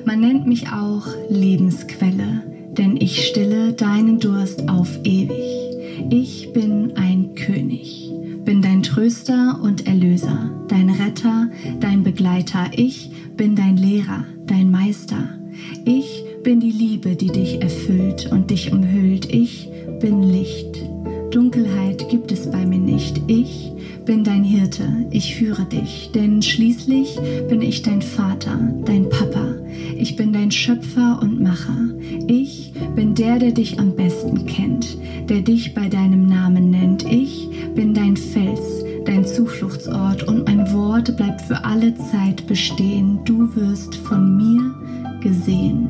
[0.05, 2.43] Man nennt mich auch Lebensquelle,
[2.77, 5.31] denn ich stille deinen Durst auf ewig.
[6.11, 8.11] Ich bin ein König,
[8.45, 11.49] bin dein Tröster und Erlöser, dein Retter,
[11.79, 12.69] dein Begleiter.
[12.75, 15.27] Ich bin dein Lehrer, dein Meister.
[15.83, 19.33] Ich bin die Liebe, die dich erfüllt und dich umhüllt.
[19.33, 19.67] Ich
[19.99, 20.77] bin Licht.
[21.31, 23.19] Dunkelheit gibt es bei mir nicht.
[23.25, 23.71] Ich
[24.07, 29.53] bin dein Hirte, ich führe dich, denn schließlich bin ich dein Vater, dein Papa.
[29.97, 31.89] Ich bin dein Schöpfer und Macher.
[32.25, 34.97] Ich bin der, der dich am besten kennt,
[35.27, 37.03] der dich bei deinem Namen nennt.
[37.03, 43.19] Ich bin dein Fels, dein Zufluchtsort und mein Wort bleibt für alle Zeit bestehen.
[43.25, 44.73] Du wirst von mir
[45.21, 45.89] gesehen.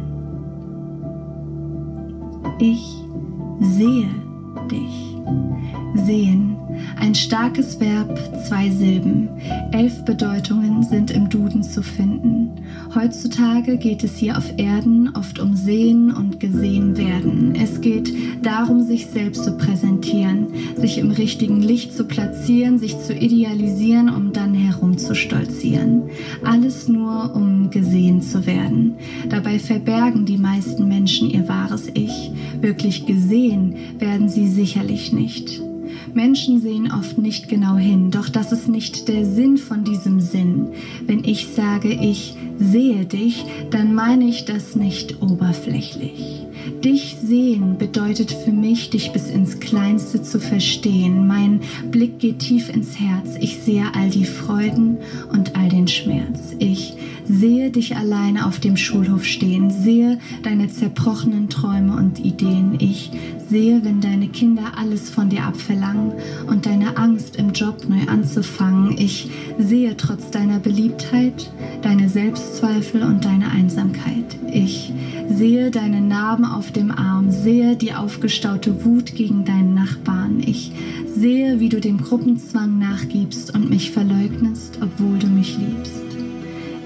[2.60, 2.84] Ich
[3.62, 4.10] sehe
[4.72, 5.06] dich.
[6.06, 6.57] Sehen
[7.00, 9.30] ein starkes Verb, zwei Silben.
[9.72, 12.52] Elf Bedeutungen sind im Duden zu finden.
[12.96, 17.54] Heutzutage geht es hier auf Erden oft um Sehen und gesehen werden.
[17.56, 20.48] Es geht darum, sich selbst zu präsentieren,
[20.78, 26.04] sich im richtigen Licht zu platzieren, sich zu idealisieren, um dann herumzustolzieren.
[26.44, 28.96] Alles nur, um gesehen zu werden.
[29.30, 32.32] Dabei verbergen die meisten Menschen ihr wahres Ich.
[32.62, 35.67] Wirklich gesehen werden sie sicherlich nicht.
[36.14, 40.70] Menschen sehen oft nicht genau hin, doch das ist nicht der Sinn von diesem Sinn.
[41.06, 46.46] Wenn ich sage, ich sehe dich, dann meine ich das nicht oberflächlich.
[46.84, 51.28] Dich sehen bedeutet für mich, dich bis ins Kleinste zu verstehen.
[51.28, 53.36] Mein Blick geht tief ins Herz.
[53.40, 54.98] Ich sehe all die Freuden
[55.32, 56.56] und all den Schmerz.
[56.60, 56.94] Ich
[57.30, 62.76] sehe dich alleine auf dem Schulhof stehen, sehe deine zerbrochenen Träume und Ideen.
[62.80, 63.12] Ich
[63.50, 66.14] sehe, wenn deine Kinder alles von dir abverlangen
[66.48, 68.98] und deine Angst im Job neu anzufangen.
[68.98, 71.52] Ich sehe trotz deiner Beliebtheit
[71.82, 74.38] deine Selbstzweifel und deine Einsamkeit.
[74.52, 74.92] Ich
[75.30, 80.42] sehe deine Narben auf dem Arm, sehe die aufgestaute Wut gegen deinen Nachbarn.
[80.46, 80.72] Ich
[81.16, 86.17] sehe, wie du dem Gruppenzwang nachgibst und mich verleugnest, obwohl du mich liebst.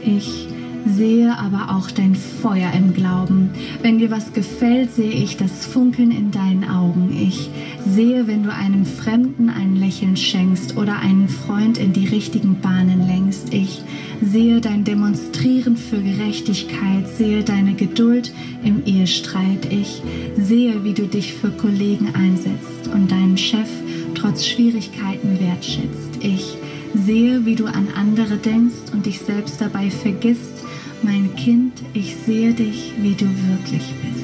[0.05, 0.47] Ich
[0.85, 3.51] sehe aber auch dein Feuer im Glauben.
[3.81, 7.15] Wenn dir was gefällt, sehe ich das Funkeln in deinen Augen.
[7.19, 7.49] Ich
[7.87, 13.05] sehe, wenn du einem Fremden ein Lächeln schenkst oder einen Freund in die richtigen Bahnen
[13.07, 13.53] lenkst.
[13.53, 13.81] Ich
[14.21, 18.33] sehe dein Demonstrieren für Gerechtigkeit, sehe deine Geduld
[18.63, 19.67] im Ehestreit.
[19.69, 20.01] Ich
[20.37, 23.69] sehe, wie du dich für Kollegen einsetzt und deinen Chef
[24.15, 26.17] trotz Schwierigkeiten wertschätzt.
[26.19, 26.57] Ich
[26.93, 30.63] Sehe, wie du an andere denkst und dich selbst dabei vergisst.
[31.03, 34.21] Mein Kind, ich sehe dich, wie du wirklich bist.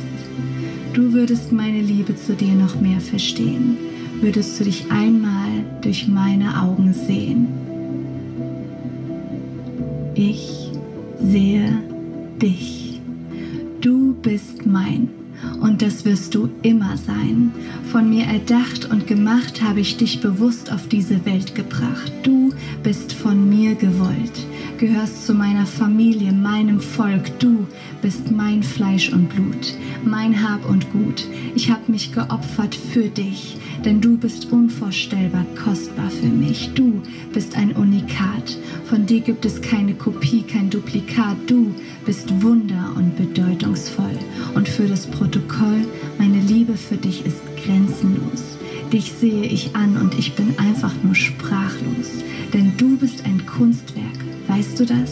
[0.93, 3.77] Du würdest meine Liebe zu dir noch mehr verstehen,
[4.21, 7.47] würdest du dich einmal durch meine Augen sehen.
[10.15, 10.71] Ich
[11.21, 11.81] sehe
[12.41, 12.99] dich.
[13.81, 15.09] Du bist mein
[15.59, 17.51] und das wirst du immer sein.
[17.91, 22.11] Von mir erdacht und gemacht habe ich dich bewusst auf diese Welt gebracht.
[22.23, 22.53] Du
[22.83, 24.45] bist von mir gewollt,
[24.77, 27.39] gehörst zu meiner Familie, meinem Volk.
[27.39, 27.67] Du
[28.01, 29.73] bist mein Fleisch und Blut,
[30.05, 31.27] mein Hab und Gut.
[31.55, 36.69] Ich habe mich geopfert für dich, denn du bist unvorstellbar kostbar für mich.
[36.75, 37.01] Du
[37.33, 38.57] bist ein Unikat.
[38.85, 41.37] Von dir gibt es keine Kopie, kein Duplikat.
[41.47, 41.73] Du
[42.05, 44.17] bist wunder und bedeutungsvoll.
[44.53, 45.85] Und für das Protokoll,
[46.19, 48.57] meine Liebe für dich ist grenzenlos.
[48.93, 52.23] Dich sehe ich an und ich bin einfach nur sprachlos.
[52.53, 54.26] Denn du bist ein Kunstwerk.
[54.47, 55.11] Weißt du das?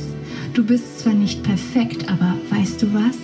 [0.53, 3.17] Du bist zwar nicht perfekt, aber weißt du was?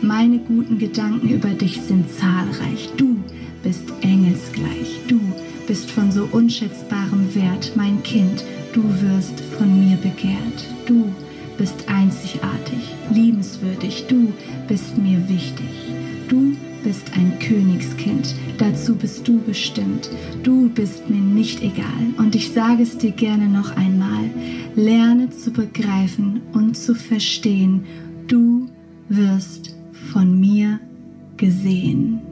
[0.00, 2.90] Meine guten Gedanken über dich sind zahlreich.
[2.96, 3.16] Du
[3.62, 5.00] bist engelsgleich.
[5.06, 5.20] Du
[5.66, 8.44] bist von so unschätzbarem Wert, mein Kind.
[8.72, 10.66] Du wirst von mir begehrt.
[10.86, 11.12] Du
[11.56, 14.06] bist einzigartig, liebenswürdig.
[14.08, 14.32] Du
[14.66, 15.68] bist mir wichtig.
[16.28, 18.34] Du bist ein Königskind.
[18.58, 20.10] Dazu bist du bestimmt.
[20.42, 22.14] Du bist mir nicht egal.
[22.18, 24.30] Und ich sage es dir gerne noch einmal.
[24.74, 27.84] Lerne zu begreifen und zu verstehen.
[28.26, 28.68] Du
[29.08, 29.76] wirst
[30.12, 30.80] von mir
[31.36, 32.31] gesehen.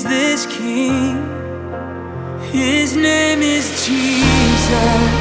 [0.00, 1.16] Is this king?
[2.52, 5.19] His name is Jesus.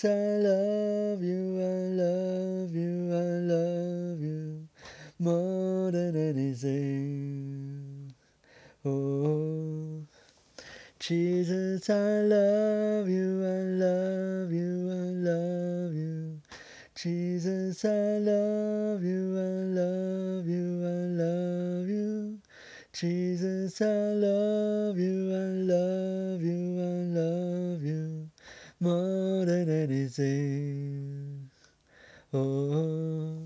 [0.00, 4.66] Jesus, I love you, I love you, I love you
[5.18, 8.14] more than anything.
[8.86, 10.02] Oh,
[10.98, 16.40] Jesus, I love you, I love you, I love you.
[16.94, 22.38] Jesus, I love you, I love you, I love you.
[22.94, 25.19] Jesus, I love you,
[29.80, 31.50] more than anything.
[32.32, 33.38] Oh,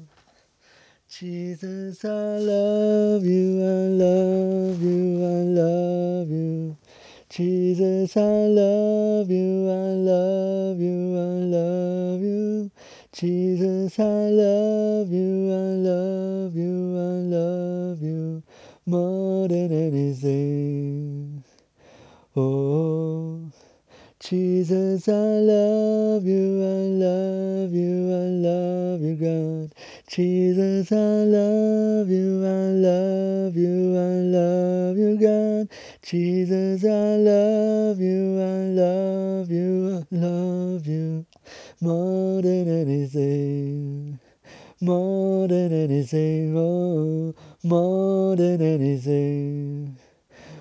[1.09, 6.77] Jesus, I love you, I love you, I love you.
[7.31, 12.71] Jesus, I love you, I love you, I love you.
[13.13, 15.44] Jesus, I love you,
[24.25, 29.75] Jesus, I love you, I love you, I love you, God.
[30.09, 35.69] Jesus, I love you, I love you, I love you, God.
[36.03, 41.27] Jesus, I love you, I love you, I love you
[41.83, 44.19] more than anything,
[44.81, 49.99] more than anything, oh, more than anything,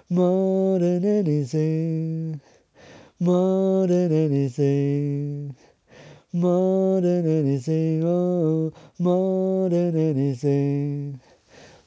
[0.10, 2.42] more than anything,
[3.24, 5.56] more than anything,
[6.34, 11.22] more than anything, oh, more than anything,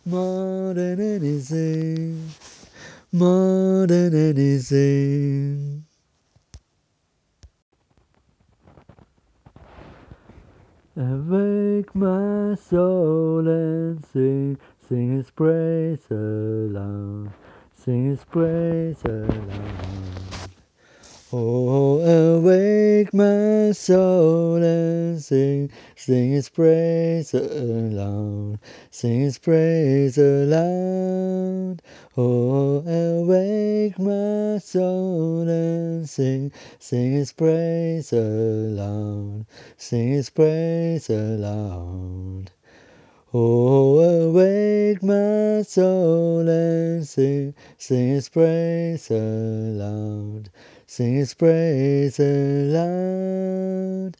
[0.06, 2.30] more than anything,
[3.12, 5.84] more than anything.
[10.96, 14.58] Awake my soul and sing,
[14.88, 17.30] sing his praise aloud,
[17.74, 20.25] sing his praise aloud.
[21.32, 21.98] Oh,
[22.38, 28.60] awake my soul and sing, sing his praise aloud,
[28.92, 31.82] sing his praise aloud.
[32.16, 39.46] Oh, awake my soul and sing, sing his praise aloud,
[39.76, 42.52] sing his praise aloud.
[43.34, 50.48] Oh, awake my soul and sing, sing his praise aloud,
[50.86, 54.16] sing his praise aloud.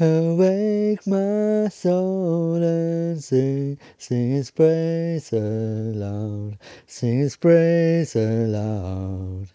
[0.00, 9.48] Awake my soul and sing, sing his praise aloud, sing his praise aloud.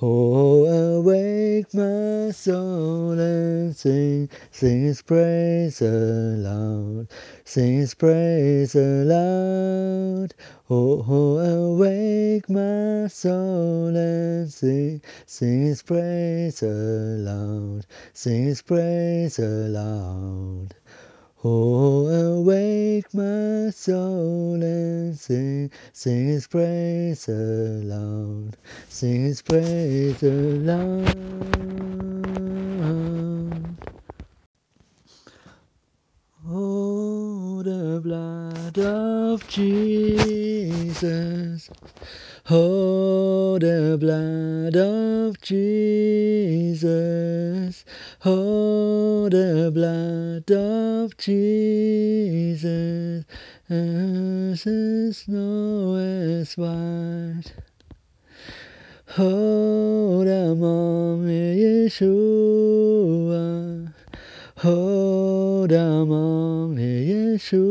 [0.00, 7.08] Oh, awake my soul and sing, sing his praise aloud,
[7.44, 10.34] sing his praise aloud.
[10.70, 20.74] Oh, oh, awake my soul and sing, sing his praise aloud, sing his praise aloud.
[21.44, 28.56] Oh, awake my soul and sing, sing his praise aloud,
[28.88, 31.14] sing his praise aloud.
[37.58, 41.68] Oh, the blood of Jesus.
[42.48, 47.84] Oh, the blood of Jesus.
[48.24, 53.24] Oh, the blood of Jesus.
[53.68, 57.54] As the snow is white.
[59.18, 63.87] Oh, the mommy Yeshua.
[64.64, 67.62] Oh, the mommy Yeshua.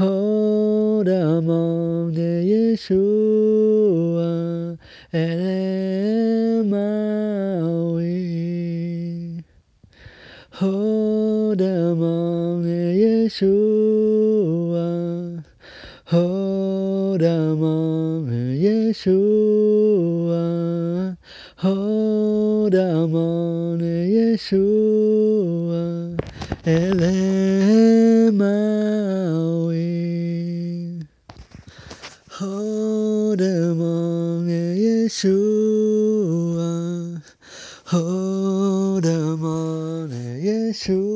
[0.00, 4.26] Oh, the mommy Yeshua.
[5.14, 6.64] Elemaui.
[10.60, 13.84] Oh, the mommy Yeshua.
[16.10, 19.60] Oh, the mommy Yeshua.
[21.62, 22.09] Oh,
[22.70, 26.16] the mommy Yeshua.
[26.64, 27.00] Elemaui.
[32.40, 36.70] Oh, the mommy Yeshua.
[37.92, 41.08] Oh, the mommy Yeshua.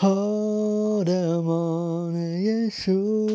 [0.00, 3.27] Oh, the mommy Yeshua.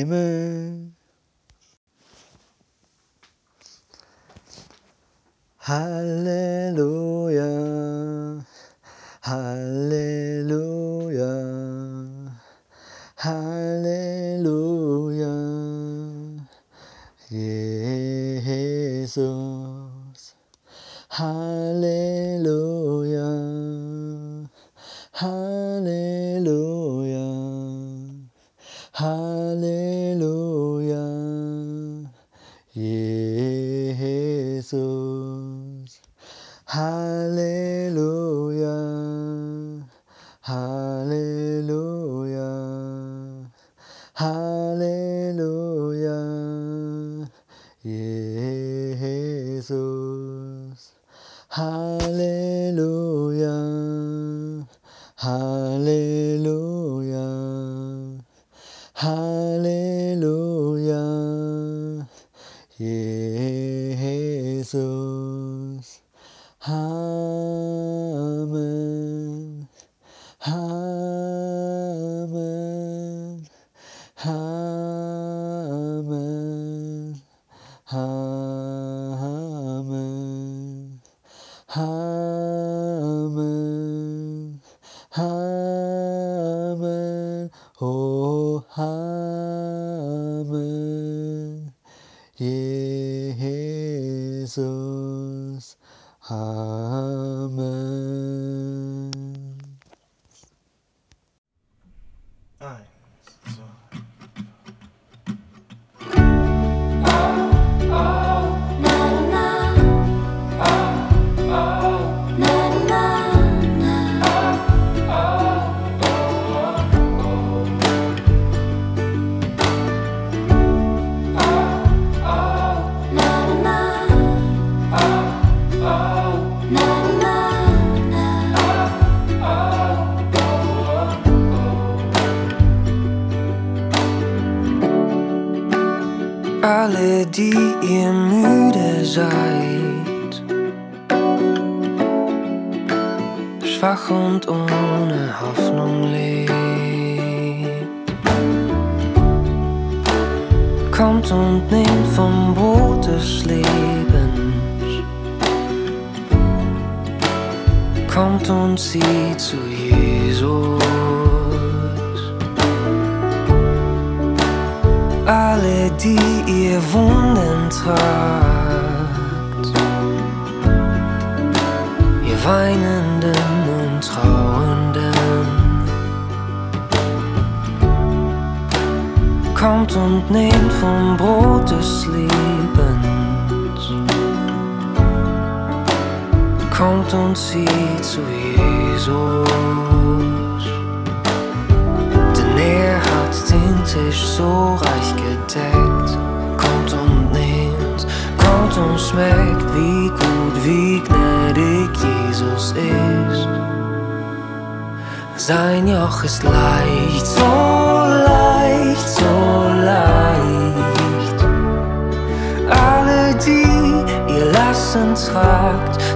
[0.00, 0.92] Himmel.
[5.58, 7.29] Halleluja.
[51.50, 51.89] Hallelujah.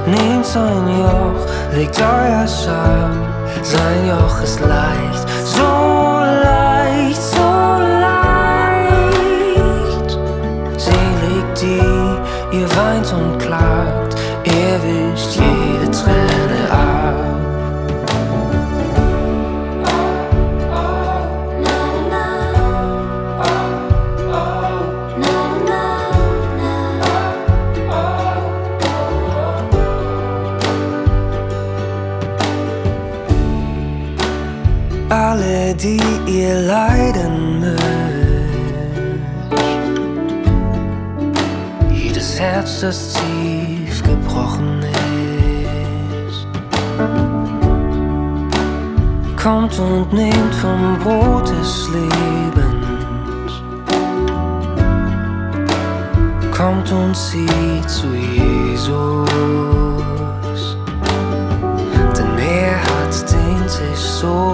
[0.07, 3.13] nehmt sein Joch, legt euer Scham.
[3.63, 5.63] Sein Joch ist leicht, so
[6.43, 9.29] leicht, so leicht.
[10.77, 15.04] Selig die, ihr weint und klagt ewig.
[36.45, 37.81] ihr leiden mögt.
[41.91, 44.83] Jedes Herz, das tief gebrochen
[46.29, 46.47] ist,
[49.43, 53.53] kommt und nimmt vom Brot des Lebens.
[56.51, 59.29] Kommt und zieht zu Jesus,
[62.17, 64.54] denn er hat den sich so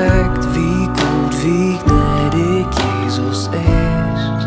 [0.00, 2.66] schmeckt, wie gut, wie gnädig
[3.04, 4.40] Jesus ist.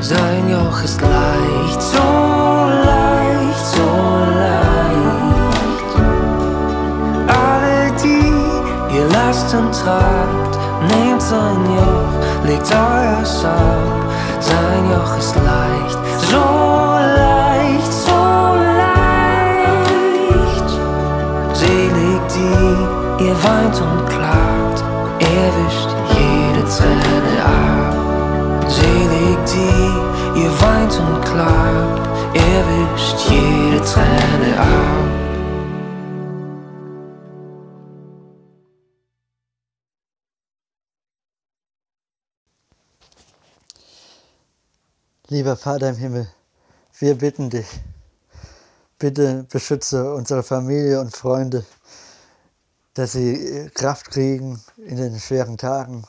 [0.00, 2.08] Sein Joch ist leicht, so
[2.84, 3.90] leicht, so
[4.42, 5.90] leicht.
[7.28, 10.58] Alle, die ihr Lasten tragt,
[10.88, 12.14] nehmt sein Joch,
[12.46, 14.00] legt euer ab.
[14.40, 15.99] Sein Joch ist leicht.
[23.42, 24.80] Weint und klagt,
[25.20, 28.70] er wischt jede Träne ab.
[28.70, 35.30] Selig die, ihr weint und klagt, er wischt jede Träne ab.
[45.28, 46.28] Lieber Vater im Himmel,
[46.98, 47.68] wir bitten dich,
[48.98, 51.64] bitte beschütze unsere Familie und Freunde,
[52.94, 56.04] dass sie Kraft kriegen in den schweren Tagen,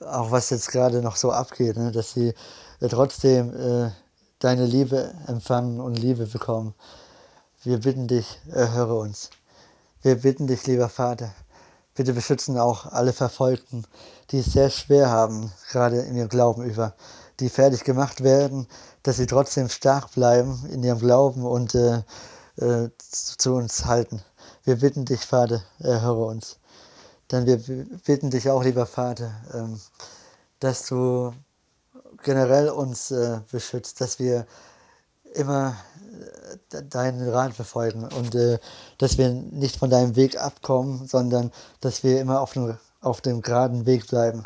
[0.00, 2.34] auch was jetzt gerade noch so abgeht, ne, dass sie
[2.80, 3.90] äh, trotzdem äh,
[4.38, 6.74] deine Liebe empfangen und Liebe bekommen.
[7.62, 9.30] Wir bitten dich, erhöre uns.
[10.02, 11.34] Wir bitten dich, lieber Vater,
[11.94, 13.84] bitte beschützen auch alle Verfolgten,
[14.30, 16.94] die es sehr schwer haben, gerade in ihrem Glauben über
[17.38, 18.66] die fertig gemacht werden,
[19.02, 22.02] dass sie trotzdem stark bleiben in ihrem Glauben und äh,
[22.56, 24.22] äh, zu uns halten.
[24.64, 26.58] Wir bitten dich, Vater, erhöre uns.
[27.30, 27.56] Denn wir
[28.04, 29.80] bitten dich auch, lieber Vater, ähm,
[30.58, 31.32] dass du
[32.22, 34.46] generell uns äh, beschützt, dass wir
[35.34, 35.76] immer
[36.72, 38.58] äh, deinen Rat befolgen und äh,
[38.98, 43.40] dass wir nicht von deinem Weg abkommen, sondern dass wir immer auf dem, auf dem
[43.40, 44.42] geraden Weg bleiben.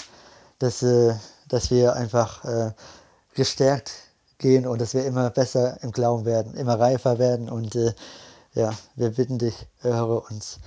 [0.60, 0.84] Dass,
[1.48, 2.72] dass wir einfach
[3.34, 3.90] gestärkt
[4.38, 7.50] gehen und dass wir immer besser im Glauben werden, immer reifer werden.
[7.50, 7.76] Und
[8.54, 10.58] ja, wir bitten dich, höre uns.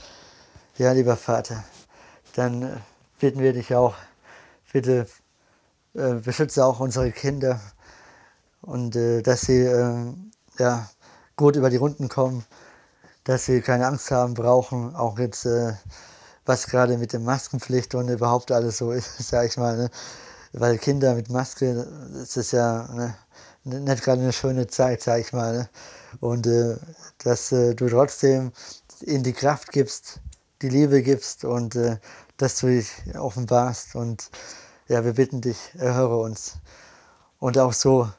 [0.78, 1.64] Ja, lieber Vater,
[2.36, 2.78] dann äh,
[3.20, 3.96] bitten wir dich auch,
[4.72, 5.08] bitte
[5.96, 7.60] äh, beschütze auch unsere Kinder
[8.62, 10.14] und äh, dass sie äh,
[10.60, 10.90] ja,
[11.36, 12.46] gut über die Runden kommen,
[13.24, 15.74] dass sie keine Angst haben brauchen, auch jetzt äh,
[16.46, 19.78] was gerade mit der Maskenpflicht und überhaupt alles so ist, sag ich mal.
[19.78, 19.92] Ne?
[20.54, 23.16] weil Kinder mit Maske, das ist ja ne,
[23.64, 25.58] nicht gerade eine schöne Zeit, sag ich mal.
[25.58, 25.70] Ne?
[26.20, 26.78] Und äh,
[27.20, 28.52] dass äh, du trotzdem
[29.02, 30.20] ihnen die Kraft gibst,
[30.62, 31.98] die Liebe gibst und äh,
[32.38, 33.96] dass du dich offenbarst.
[33.96, 34.30] Und
[34.88, 36.56] ja, wir bitten dich, erhöre uns.
[37.40, 38.10] Und auch so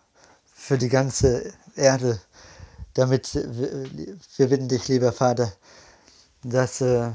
[0.54, 2.20] für die ganze Erde,
[2.94, 5.52] damit wir, bitten dich, lieber Vater,
[6.42, 7.10] dass äh,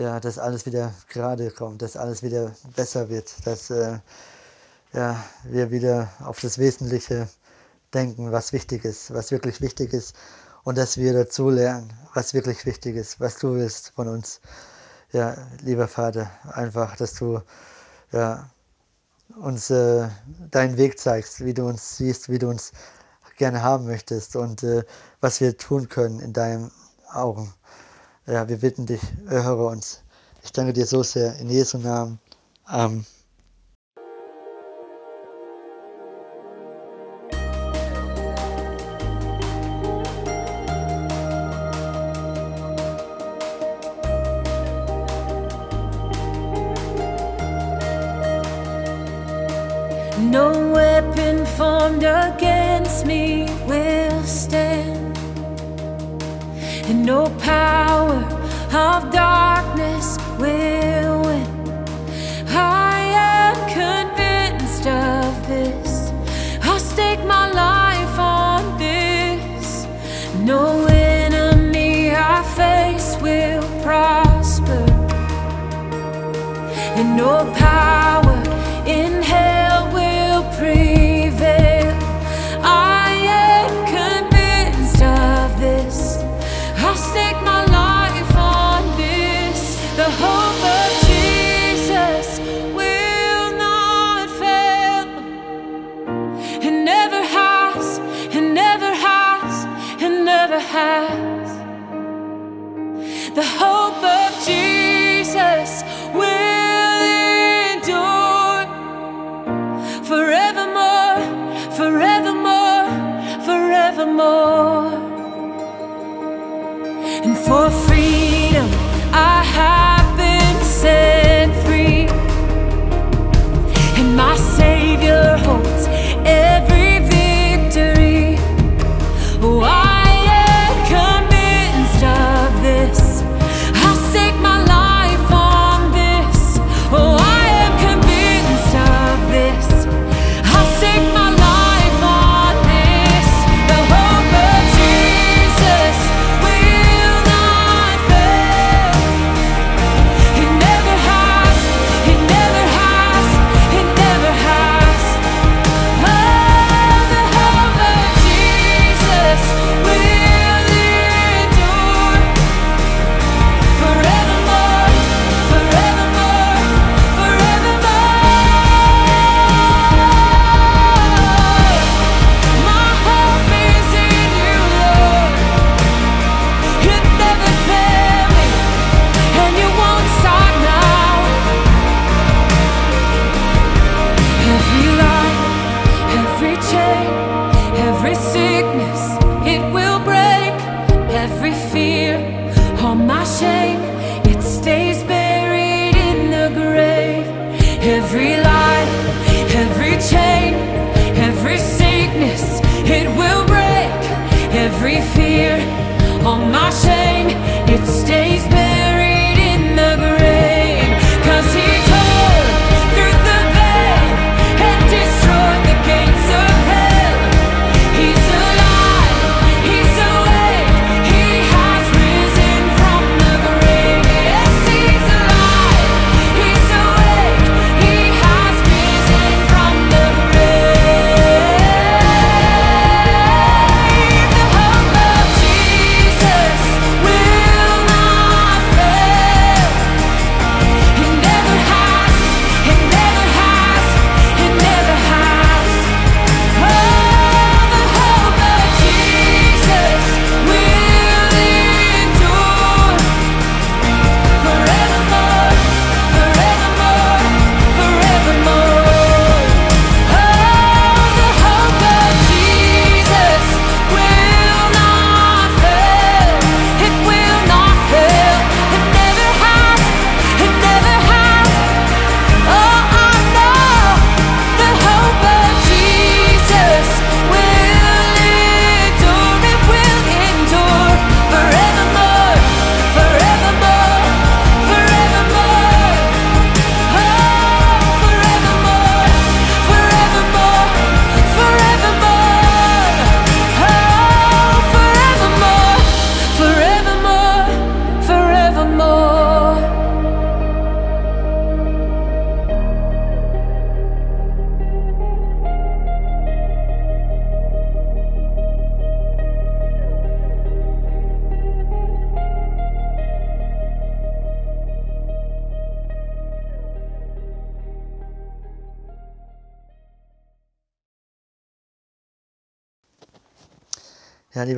[0.00, 3.98] ja, dass alles wieder gerade kommt, dass alles wieder besser wird, dass äh,
[4.92, 7.28] ja, wir wieder auf das Wesentliche
[7.94, 10.14] denken, was wichtig ist, was wirklich wichtig ist
[10.64, 14.40] und dass wir dazu lernen, was wirklich wichtig ist, was du willst von uns.
[15.12, 17.40] Ja, lieber Vater, einfach, dass du
[18.12, 18.48] ja,
[19.36, 20.08] uns äh,
[20.50, 22.72] deinen Weg zeigst, wie du uns siehst, wie du uns
[23.36, 24.84] gerne haben möchtest und äh,
[25.20, 26.70] was wir tun können in deinen
[27.12, 27.52] Augen.
[28.26, 30.02] Ja, wir bitten dich, höre uns.
[30.42, 32.20] Ich danke dir so sehr in Jesu Namen.
[32.64, 33.06] Amen.
[77.70, 78.09] sky.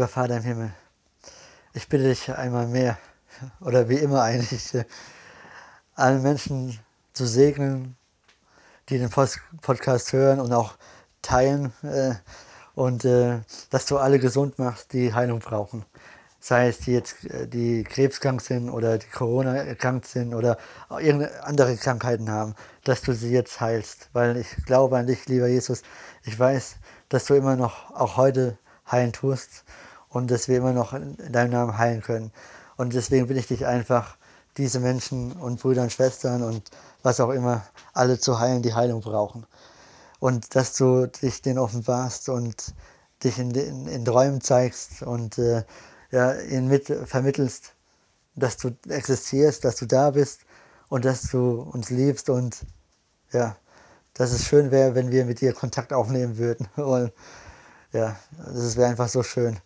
[0.03, 0.73] Lieber Vater im Himmel,
[1.74, 2.99] ich bitte dich einmal mehr,
[3.61, 4.77] oder wie immer eigentlich,
[5.95, 6.77] allen Menschen
[7.12, 7.97] zu segnen,
[8.89, 10.74] die den Podcast hören und auch
[11.23, 12.15] teilen äh,
[12.74, 15.85] und äh, dass du alle gesund machst, die Heilung brauchen.
[16.41, 20.59] Sei es die jetzt, äh, die krebskrank sind oder die Corona erkrankt sind oder
[20.89, 24.09] auch irgendeine andere Krankheiten haben, dass du sie jetzt heilst.
[24.15, 25.83] Weil ich glaube an dich, lieber Jesus.
[26.24, 26.74] Ich weiß,
[27.09, 28.59] dass du immer noch, auch heute,
[28.91, 29.61] heilen tust
[30.12, 32.32] und dass wir immer noch in in deinem Namen heilen können.
[32.76, 34.16] Und deswegen will ich dich einfach,
[34.56, 36.70] diese Menschen und Brüder und Schwestern und
[37.02, 37.64] was auch immer,
[37.94, 39.47] alle zu heilen, die Heilung brauchen.
[40.20, 42.74] Und dass du dich denen offenbarst und
[43.24, 45.64] dich in, in, in Träumen zeigst und äh,
[46.10, 47.72] ja, ihnen mit vermittelst,
[48.34, 50.40] dass du existierst, dass du da bist
[50.89, 52.66] und dass du uns liebst und
[53.32, 53.56] ja,
[54.14, 56.68] dass es schön wäre, wenn wir mit dir Kontakt aufnehmen würden.
[56.76, 57.12] Und
[57.93, 59.59] ja, das wäre einfach so schön,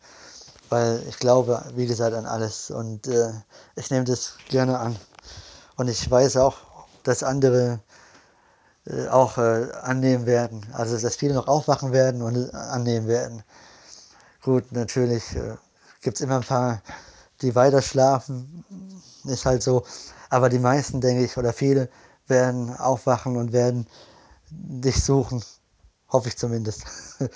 [0.69, 3.33] weil ich glaube, wie gesagt, an alles und äh,
[3.77, 4.97] ich nehme das gerne an.
[5.77, 6.57] Und ich weiß auch,
[7.03, 7.81] dass andere
[8.87, 13.43] äh, auch äh, annehmen werden, also dass viele noch aufwachen werden und annehmen werden.
[14.43, 15.57] Gut, natürlich äh,
[16.03, 16.83] gibt es immer ein paar,
[17.43, 18.65] die weiter schlafen,
[19.25, 19.85] ist halt so,
[20.31, 21.89] aber die meisten, denke ich, oder viele
[22.29, 23.87] werden aufwachen und werden
[24.51, 25.43] dich suchen.
[26.09, 26.85] Hoffe ich zumindest.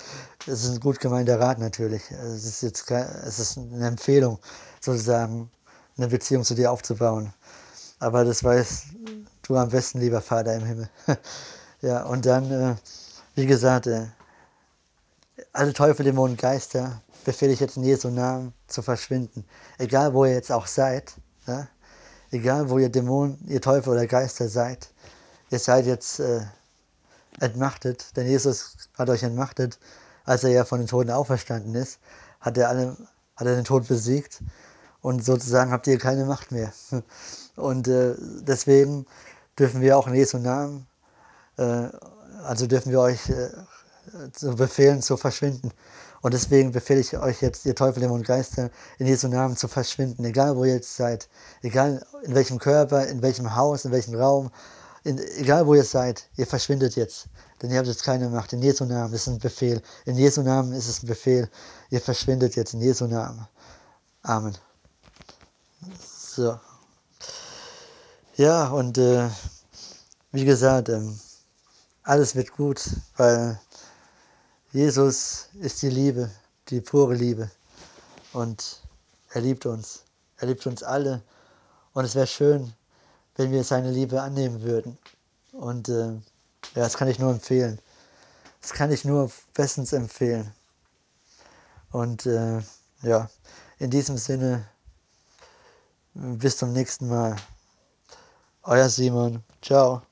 [0.47, 2.09] Es ist ein gut gemeinter Rat natürlich.
[2.09, 4.39] Es ist jetzt es ist eine Empfehlung,
[4.79, 5.51] sozusagen
[5.97, 7.31] eine Beziehung zu dir aufzubauen.
[7.99, 8.85] Aber das weißt
[9.43, 10.89] du am besten, lieber Vater im Himmel.
[11.83, 12.75] Ja, und dann, äh,
[13.33, 14.05] wie gesagt, äh,
[15.51, 19.45] alle Teufel, Dämonen, Geister befehle ich jetzt in Jesu Namen zu verschwinden.
[19.79, 21.13] Egal, wo ihr jetzt auch seid,
[21.47, 21.67] ja?
[22.29, 24.89] egal, wo ihr Dämonen, ihr Teufel oder Geister seid,
[25.49, 26.41] ihr seid jetzt äh,
[27.39, 29.79] entmachtet, denn Jesus hat euch entmachtet,
[30.25, 31.99] als er ja von den Toten auferstanden ist,
[32.39, 32.97] hat er, alle,
[33.35, 34.41] hat er den Tod besiegt.
[35.01, 36.71] Und sozusagen habt ihr keine Macht mehr.
[37.55, 39.05] Und äh, deswegen
[39.57, 40.87] dürfen wir auch in Jesu Namen,
[41.57, 41.87] äh,
[42.43, 43.49] also dürfen wir euch äh,
[44.31, 45.71] zu befehlen, zu verschwinden.
[46.21, 49.67] Und deswegen befehle ich euch jetzt, ihr Teufel, Dämonen und Geister, in Jesu Namen zu
[49.67, 51.27] verschwinden, egal wo ihr jetzt seid,
[51.63, 54.51] egal in welchem Körper, in welchem Haus, in welchem Raum,
[55.03, 57.27] in, egal wo ihr seid, ihr verschwindet jetzt,
[57.61, 58.53] denn ihr habt jetzt keine Macht.
[58.53, 59.81] In Jesu Namen ist es ein Befehl.
[60.05, 61.49] In Jesu Namen ist es ein Befehl.
[61.89, 63.47] Ihr verschwindet jetzt in Jesu Namen.
[64.21, 64.55] Amen.
[66.35, 66.59] So.
[68.35, 69.27] Ja, und äh,
[70.31, 71.19] wie gesagt, ähm,
[72.03, 72.81] alles wird gut,
[73.17, 73.59] weil
[74.71, 76.29] Jesus ist die Liebe,
[76.69, 77.49] die pure Liebe.
[78.33, 78.81] Und
[79.31, 80.03] er liebt uns.
[80.37, 81.21] Er liebt uns alle.
[81.93, 82.73] Und es wäre schön,
[83.35, 84.97] wenn wir seine Liebe annehmen würden.
[85.51, 86.21] Und äh, ja,
[86.75, 87.79] das kann ich nur empfehlen.
[88.61, 90.51] Das kann ich nur bestens empfehlen.
[91.91, 92.61] Und äh,
[93.01, 93.29] ja,
[93.79, 94.65] in diesem Sinne,
[96.13, 97.35] bis zum nächsten Mal.
[98.63, 99.43] Euer Simon.
[99.61, 100.03] Ciao.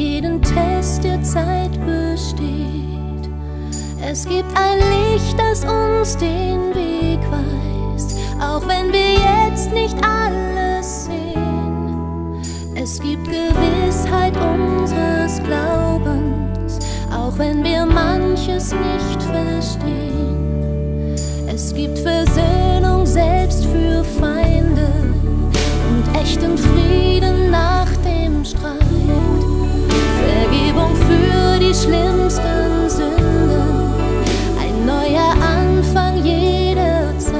[0.00, 3.28] Jeden Test der Zeit besteht.
[4.02, 11.04] Es gibt ein Licht, das uns den Weg weist, auch wenn wir jetzt nicht alles
[11.04, 12.40] sehen.
[12.74, 16.78] Es gibt Gewissheit unseres Glaubens,
[17.14, 21.14] auch wenn wir manches nicht verstehen.
[21.46, 24.88] Es gibt Versöhnung selbst für Feinde
[25.90, 27.79] und echten Frieden nach
[31.82, 33.94] schlimmsten Sünden,
[34.60, 37.36] ein neuer Anfang jederzeit.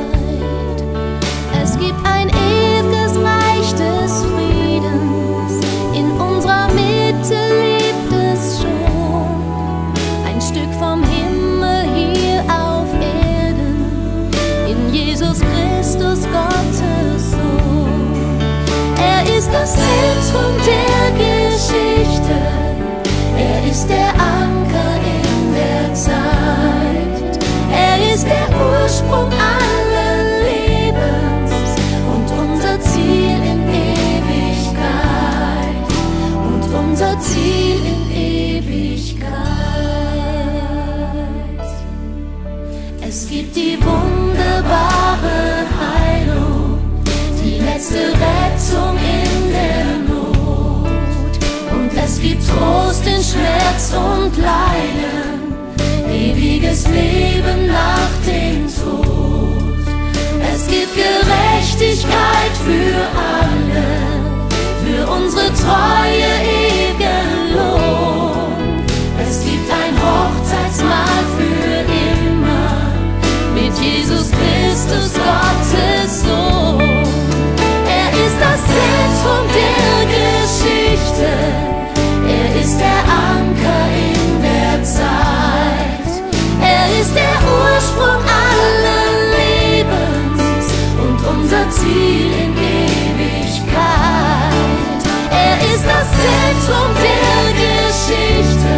[1.63, 9.93] Es gibt ein ewiges Reich des Friedens, in unserer Mitte lebt es schon.
[10.27, 13.85] Ein Stück vom Himmel hier auf Erden,
[14.67, 18.41] in Jesus Christus Gottes Sohn.
[18.97, 20.90] Er ist das Zentrum der
[47.91, 50.89] letzte Rettung in der Not.
[51.73, 55.55] Und es gibt Trost in Schmerz und Leiden,
[56.09, 59.79] ewiges Leben nach dem Tod.
[60.53, 63.87] Es gibt Gerechtigkeit für alle,
[64.85, 68.85] für unsere Treue ewigen Lohn.
[69.29, 71.81] Es gibt ein Hochzeitsmahl für
[72.21, 72.91] immer
[73.55, 76.70] mit Jesus Christus, Gottes Sohn.
[78.75, 81.31] Zentrum der Geschichte.
[82.39, 86.11] Er ist der Anker in der Zeit.
[86.63, 89.07] Er ist der Ursprung aller
[89.37, 90.67] Lebens
[91.05, 93.81] und unser Ziel in Ewigkeit.
[95.31, 98.75] Er ist das Zentrum der Geschichte.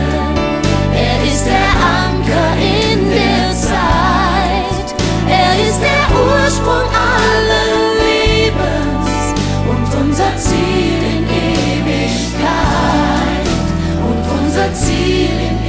[0.94, 4.86] Er ist der Anker in der Zeit.
[5.28, 7.61] Er ist der Ursprung allen
[14.72, 15.61] Brasil.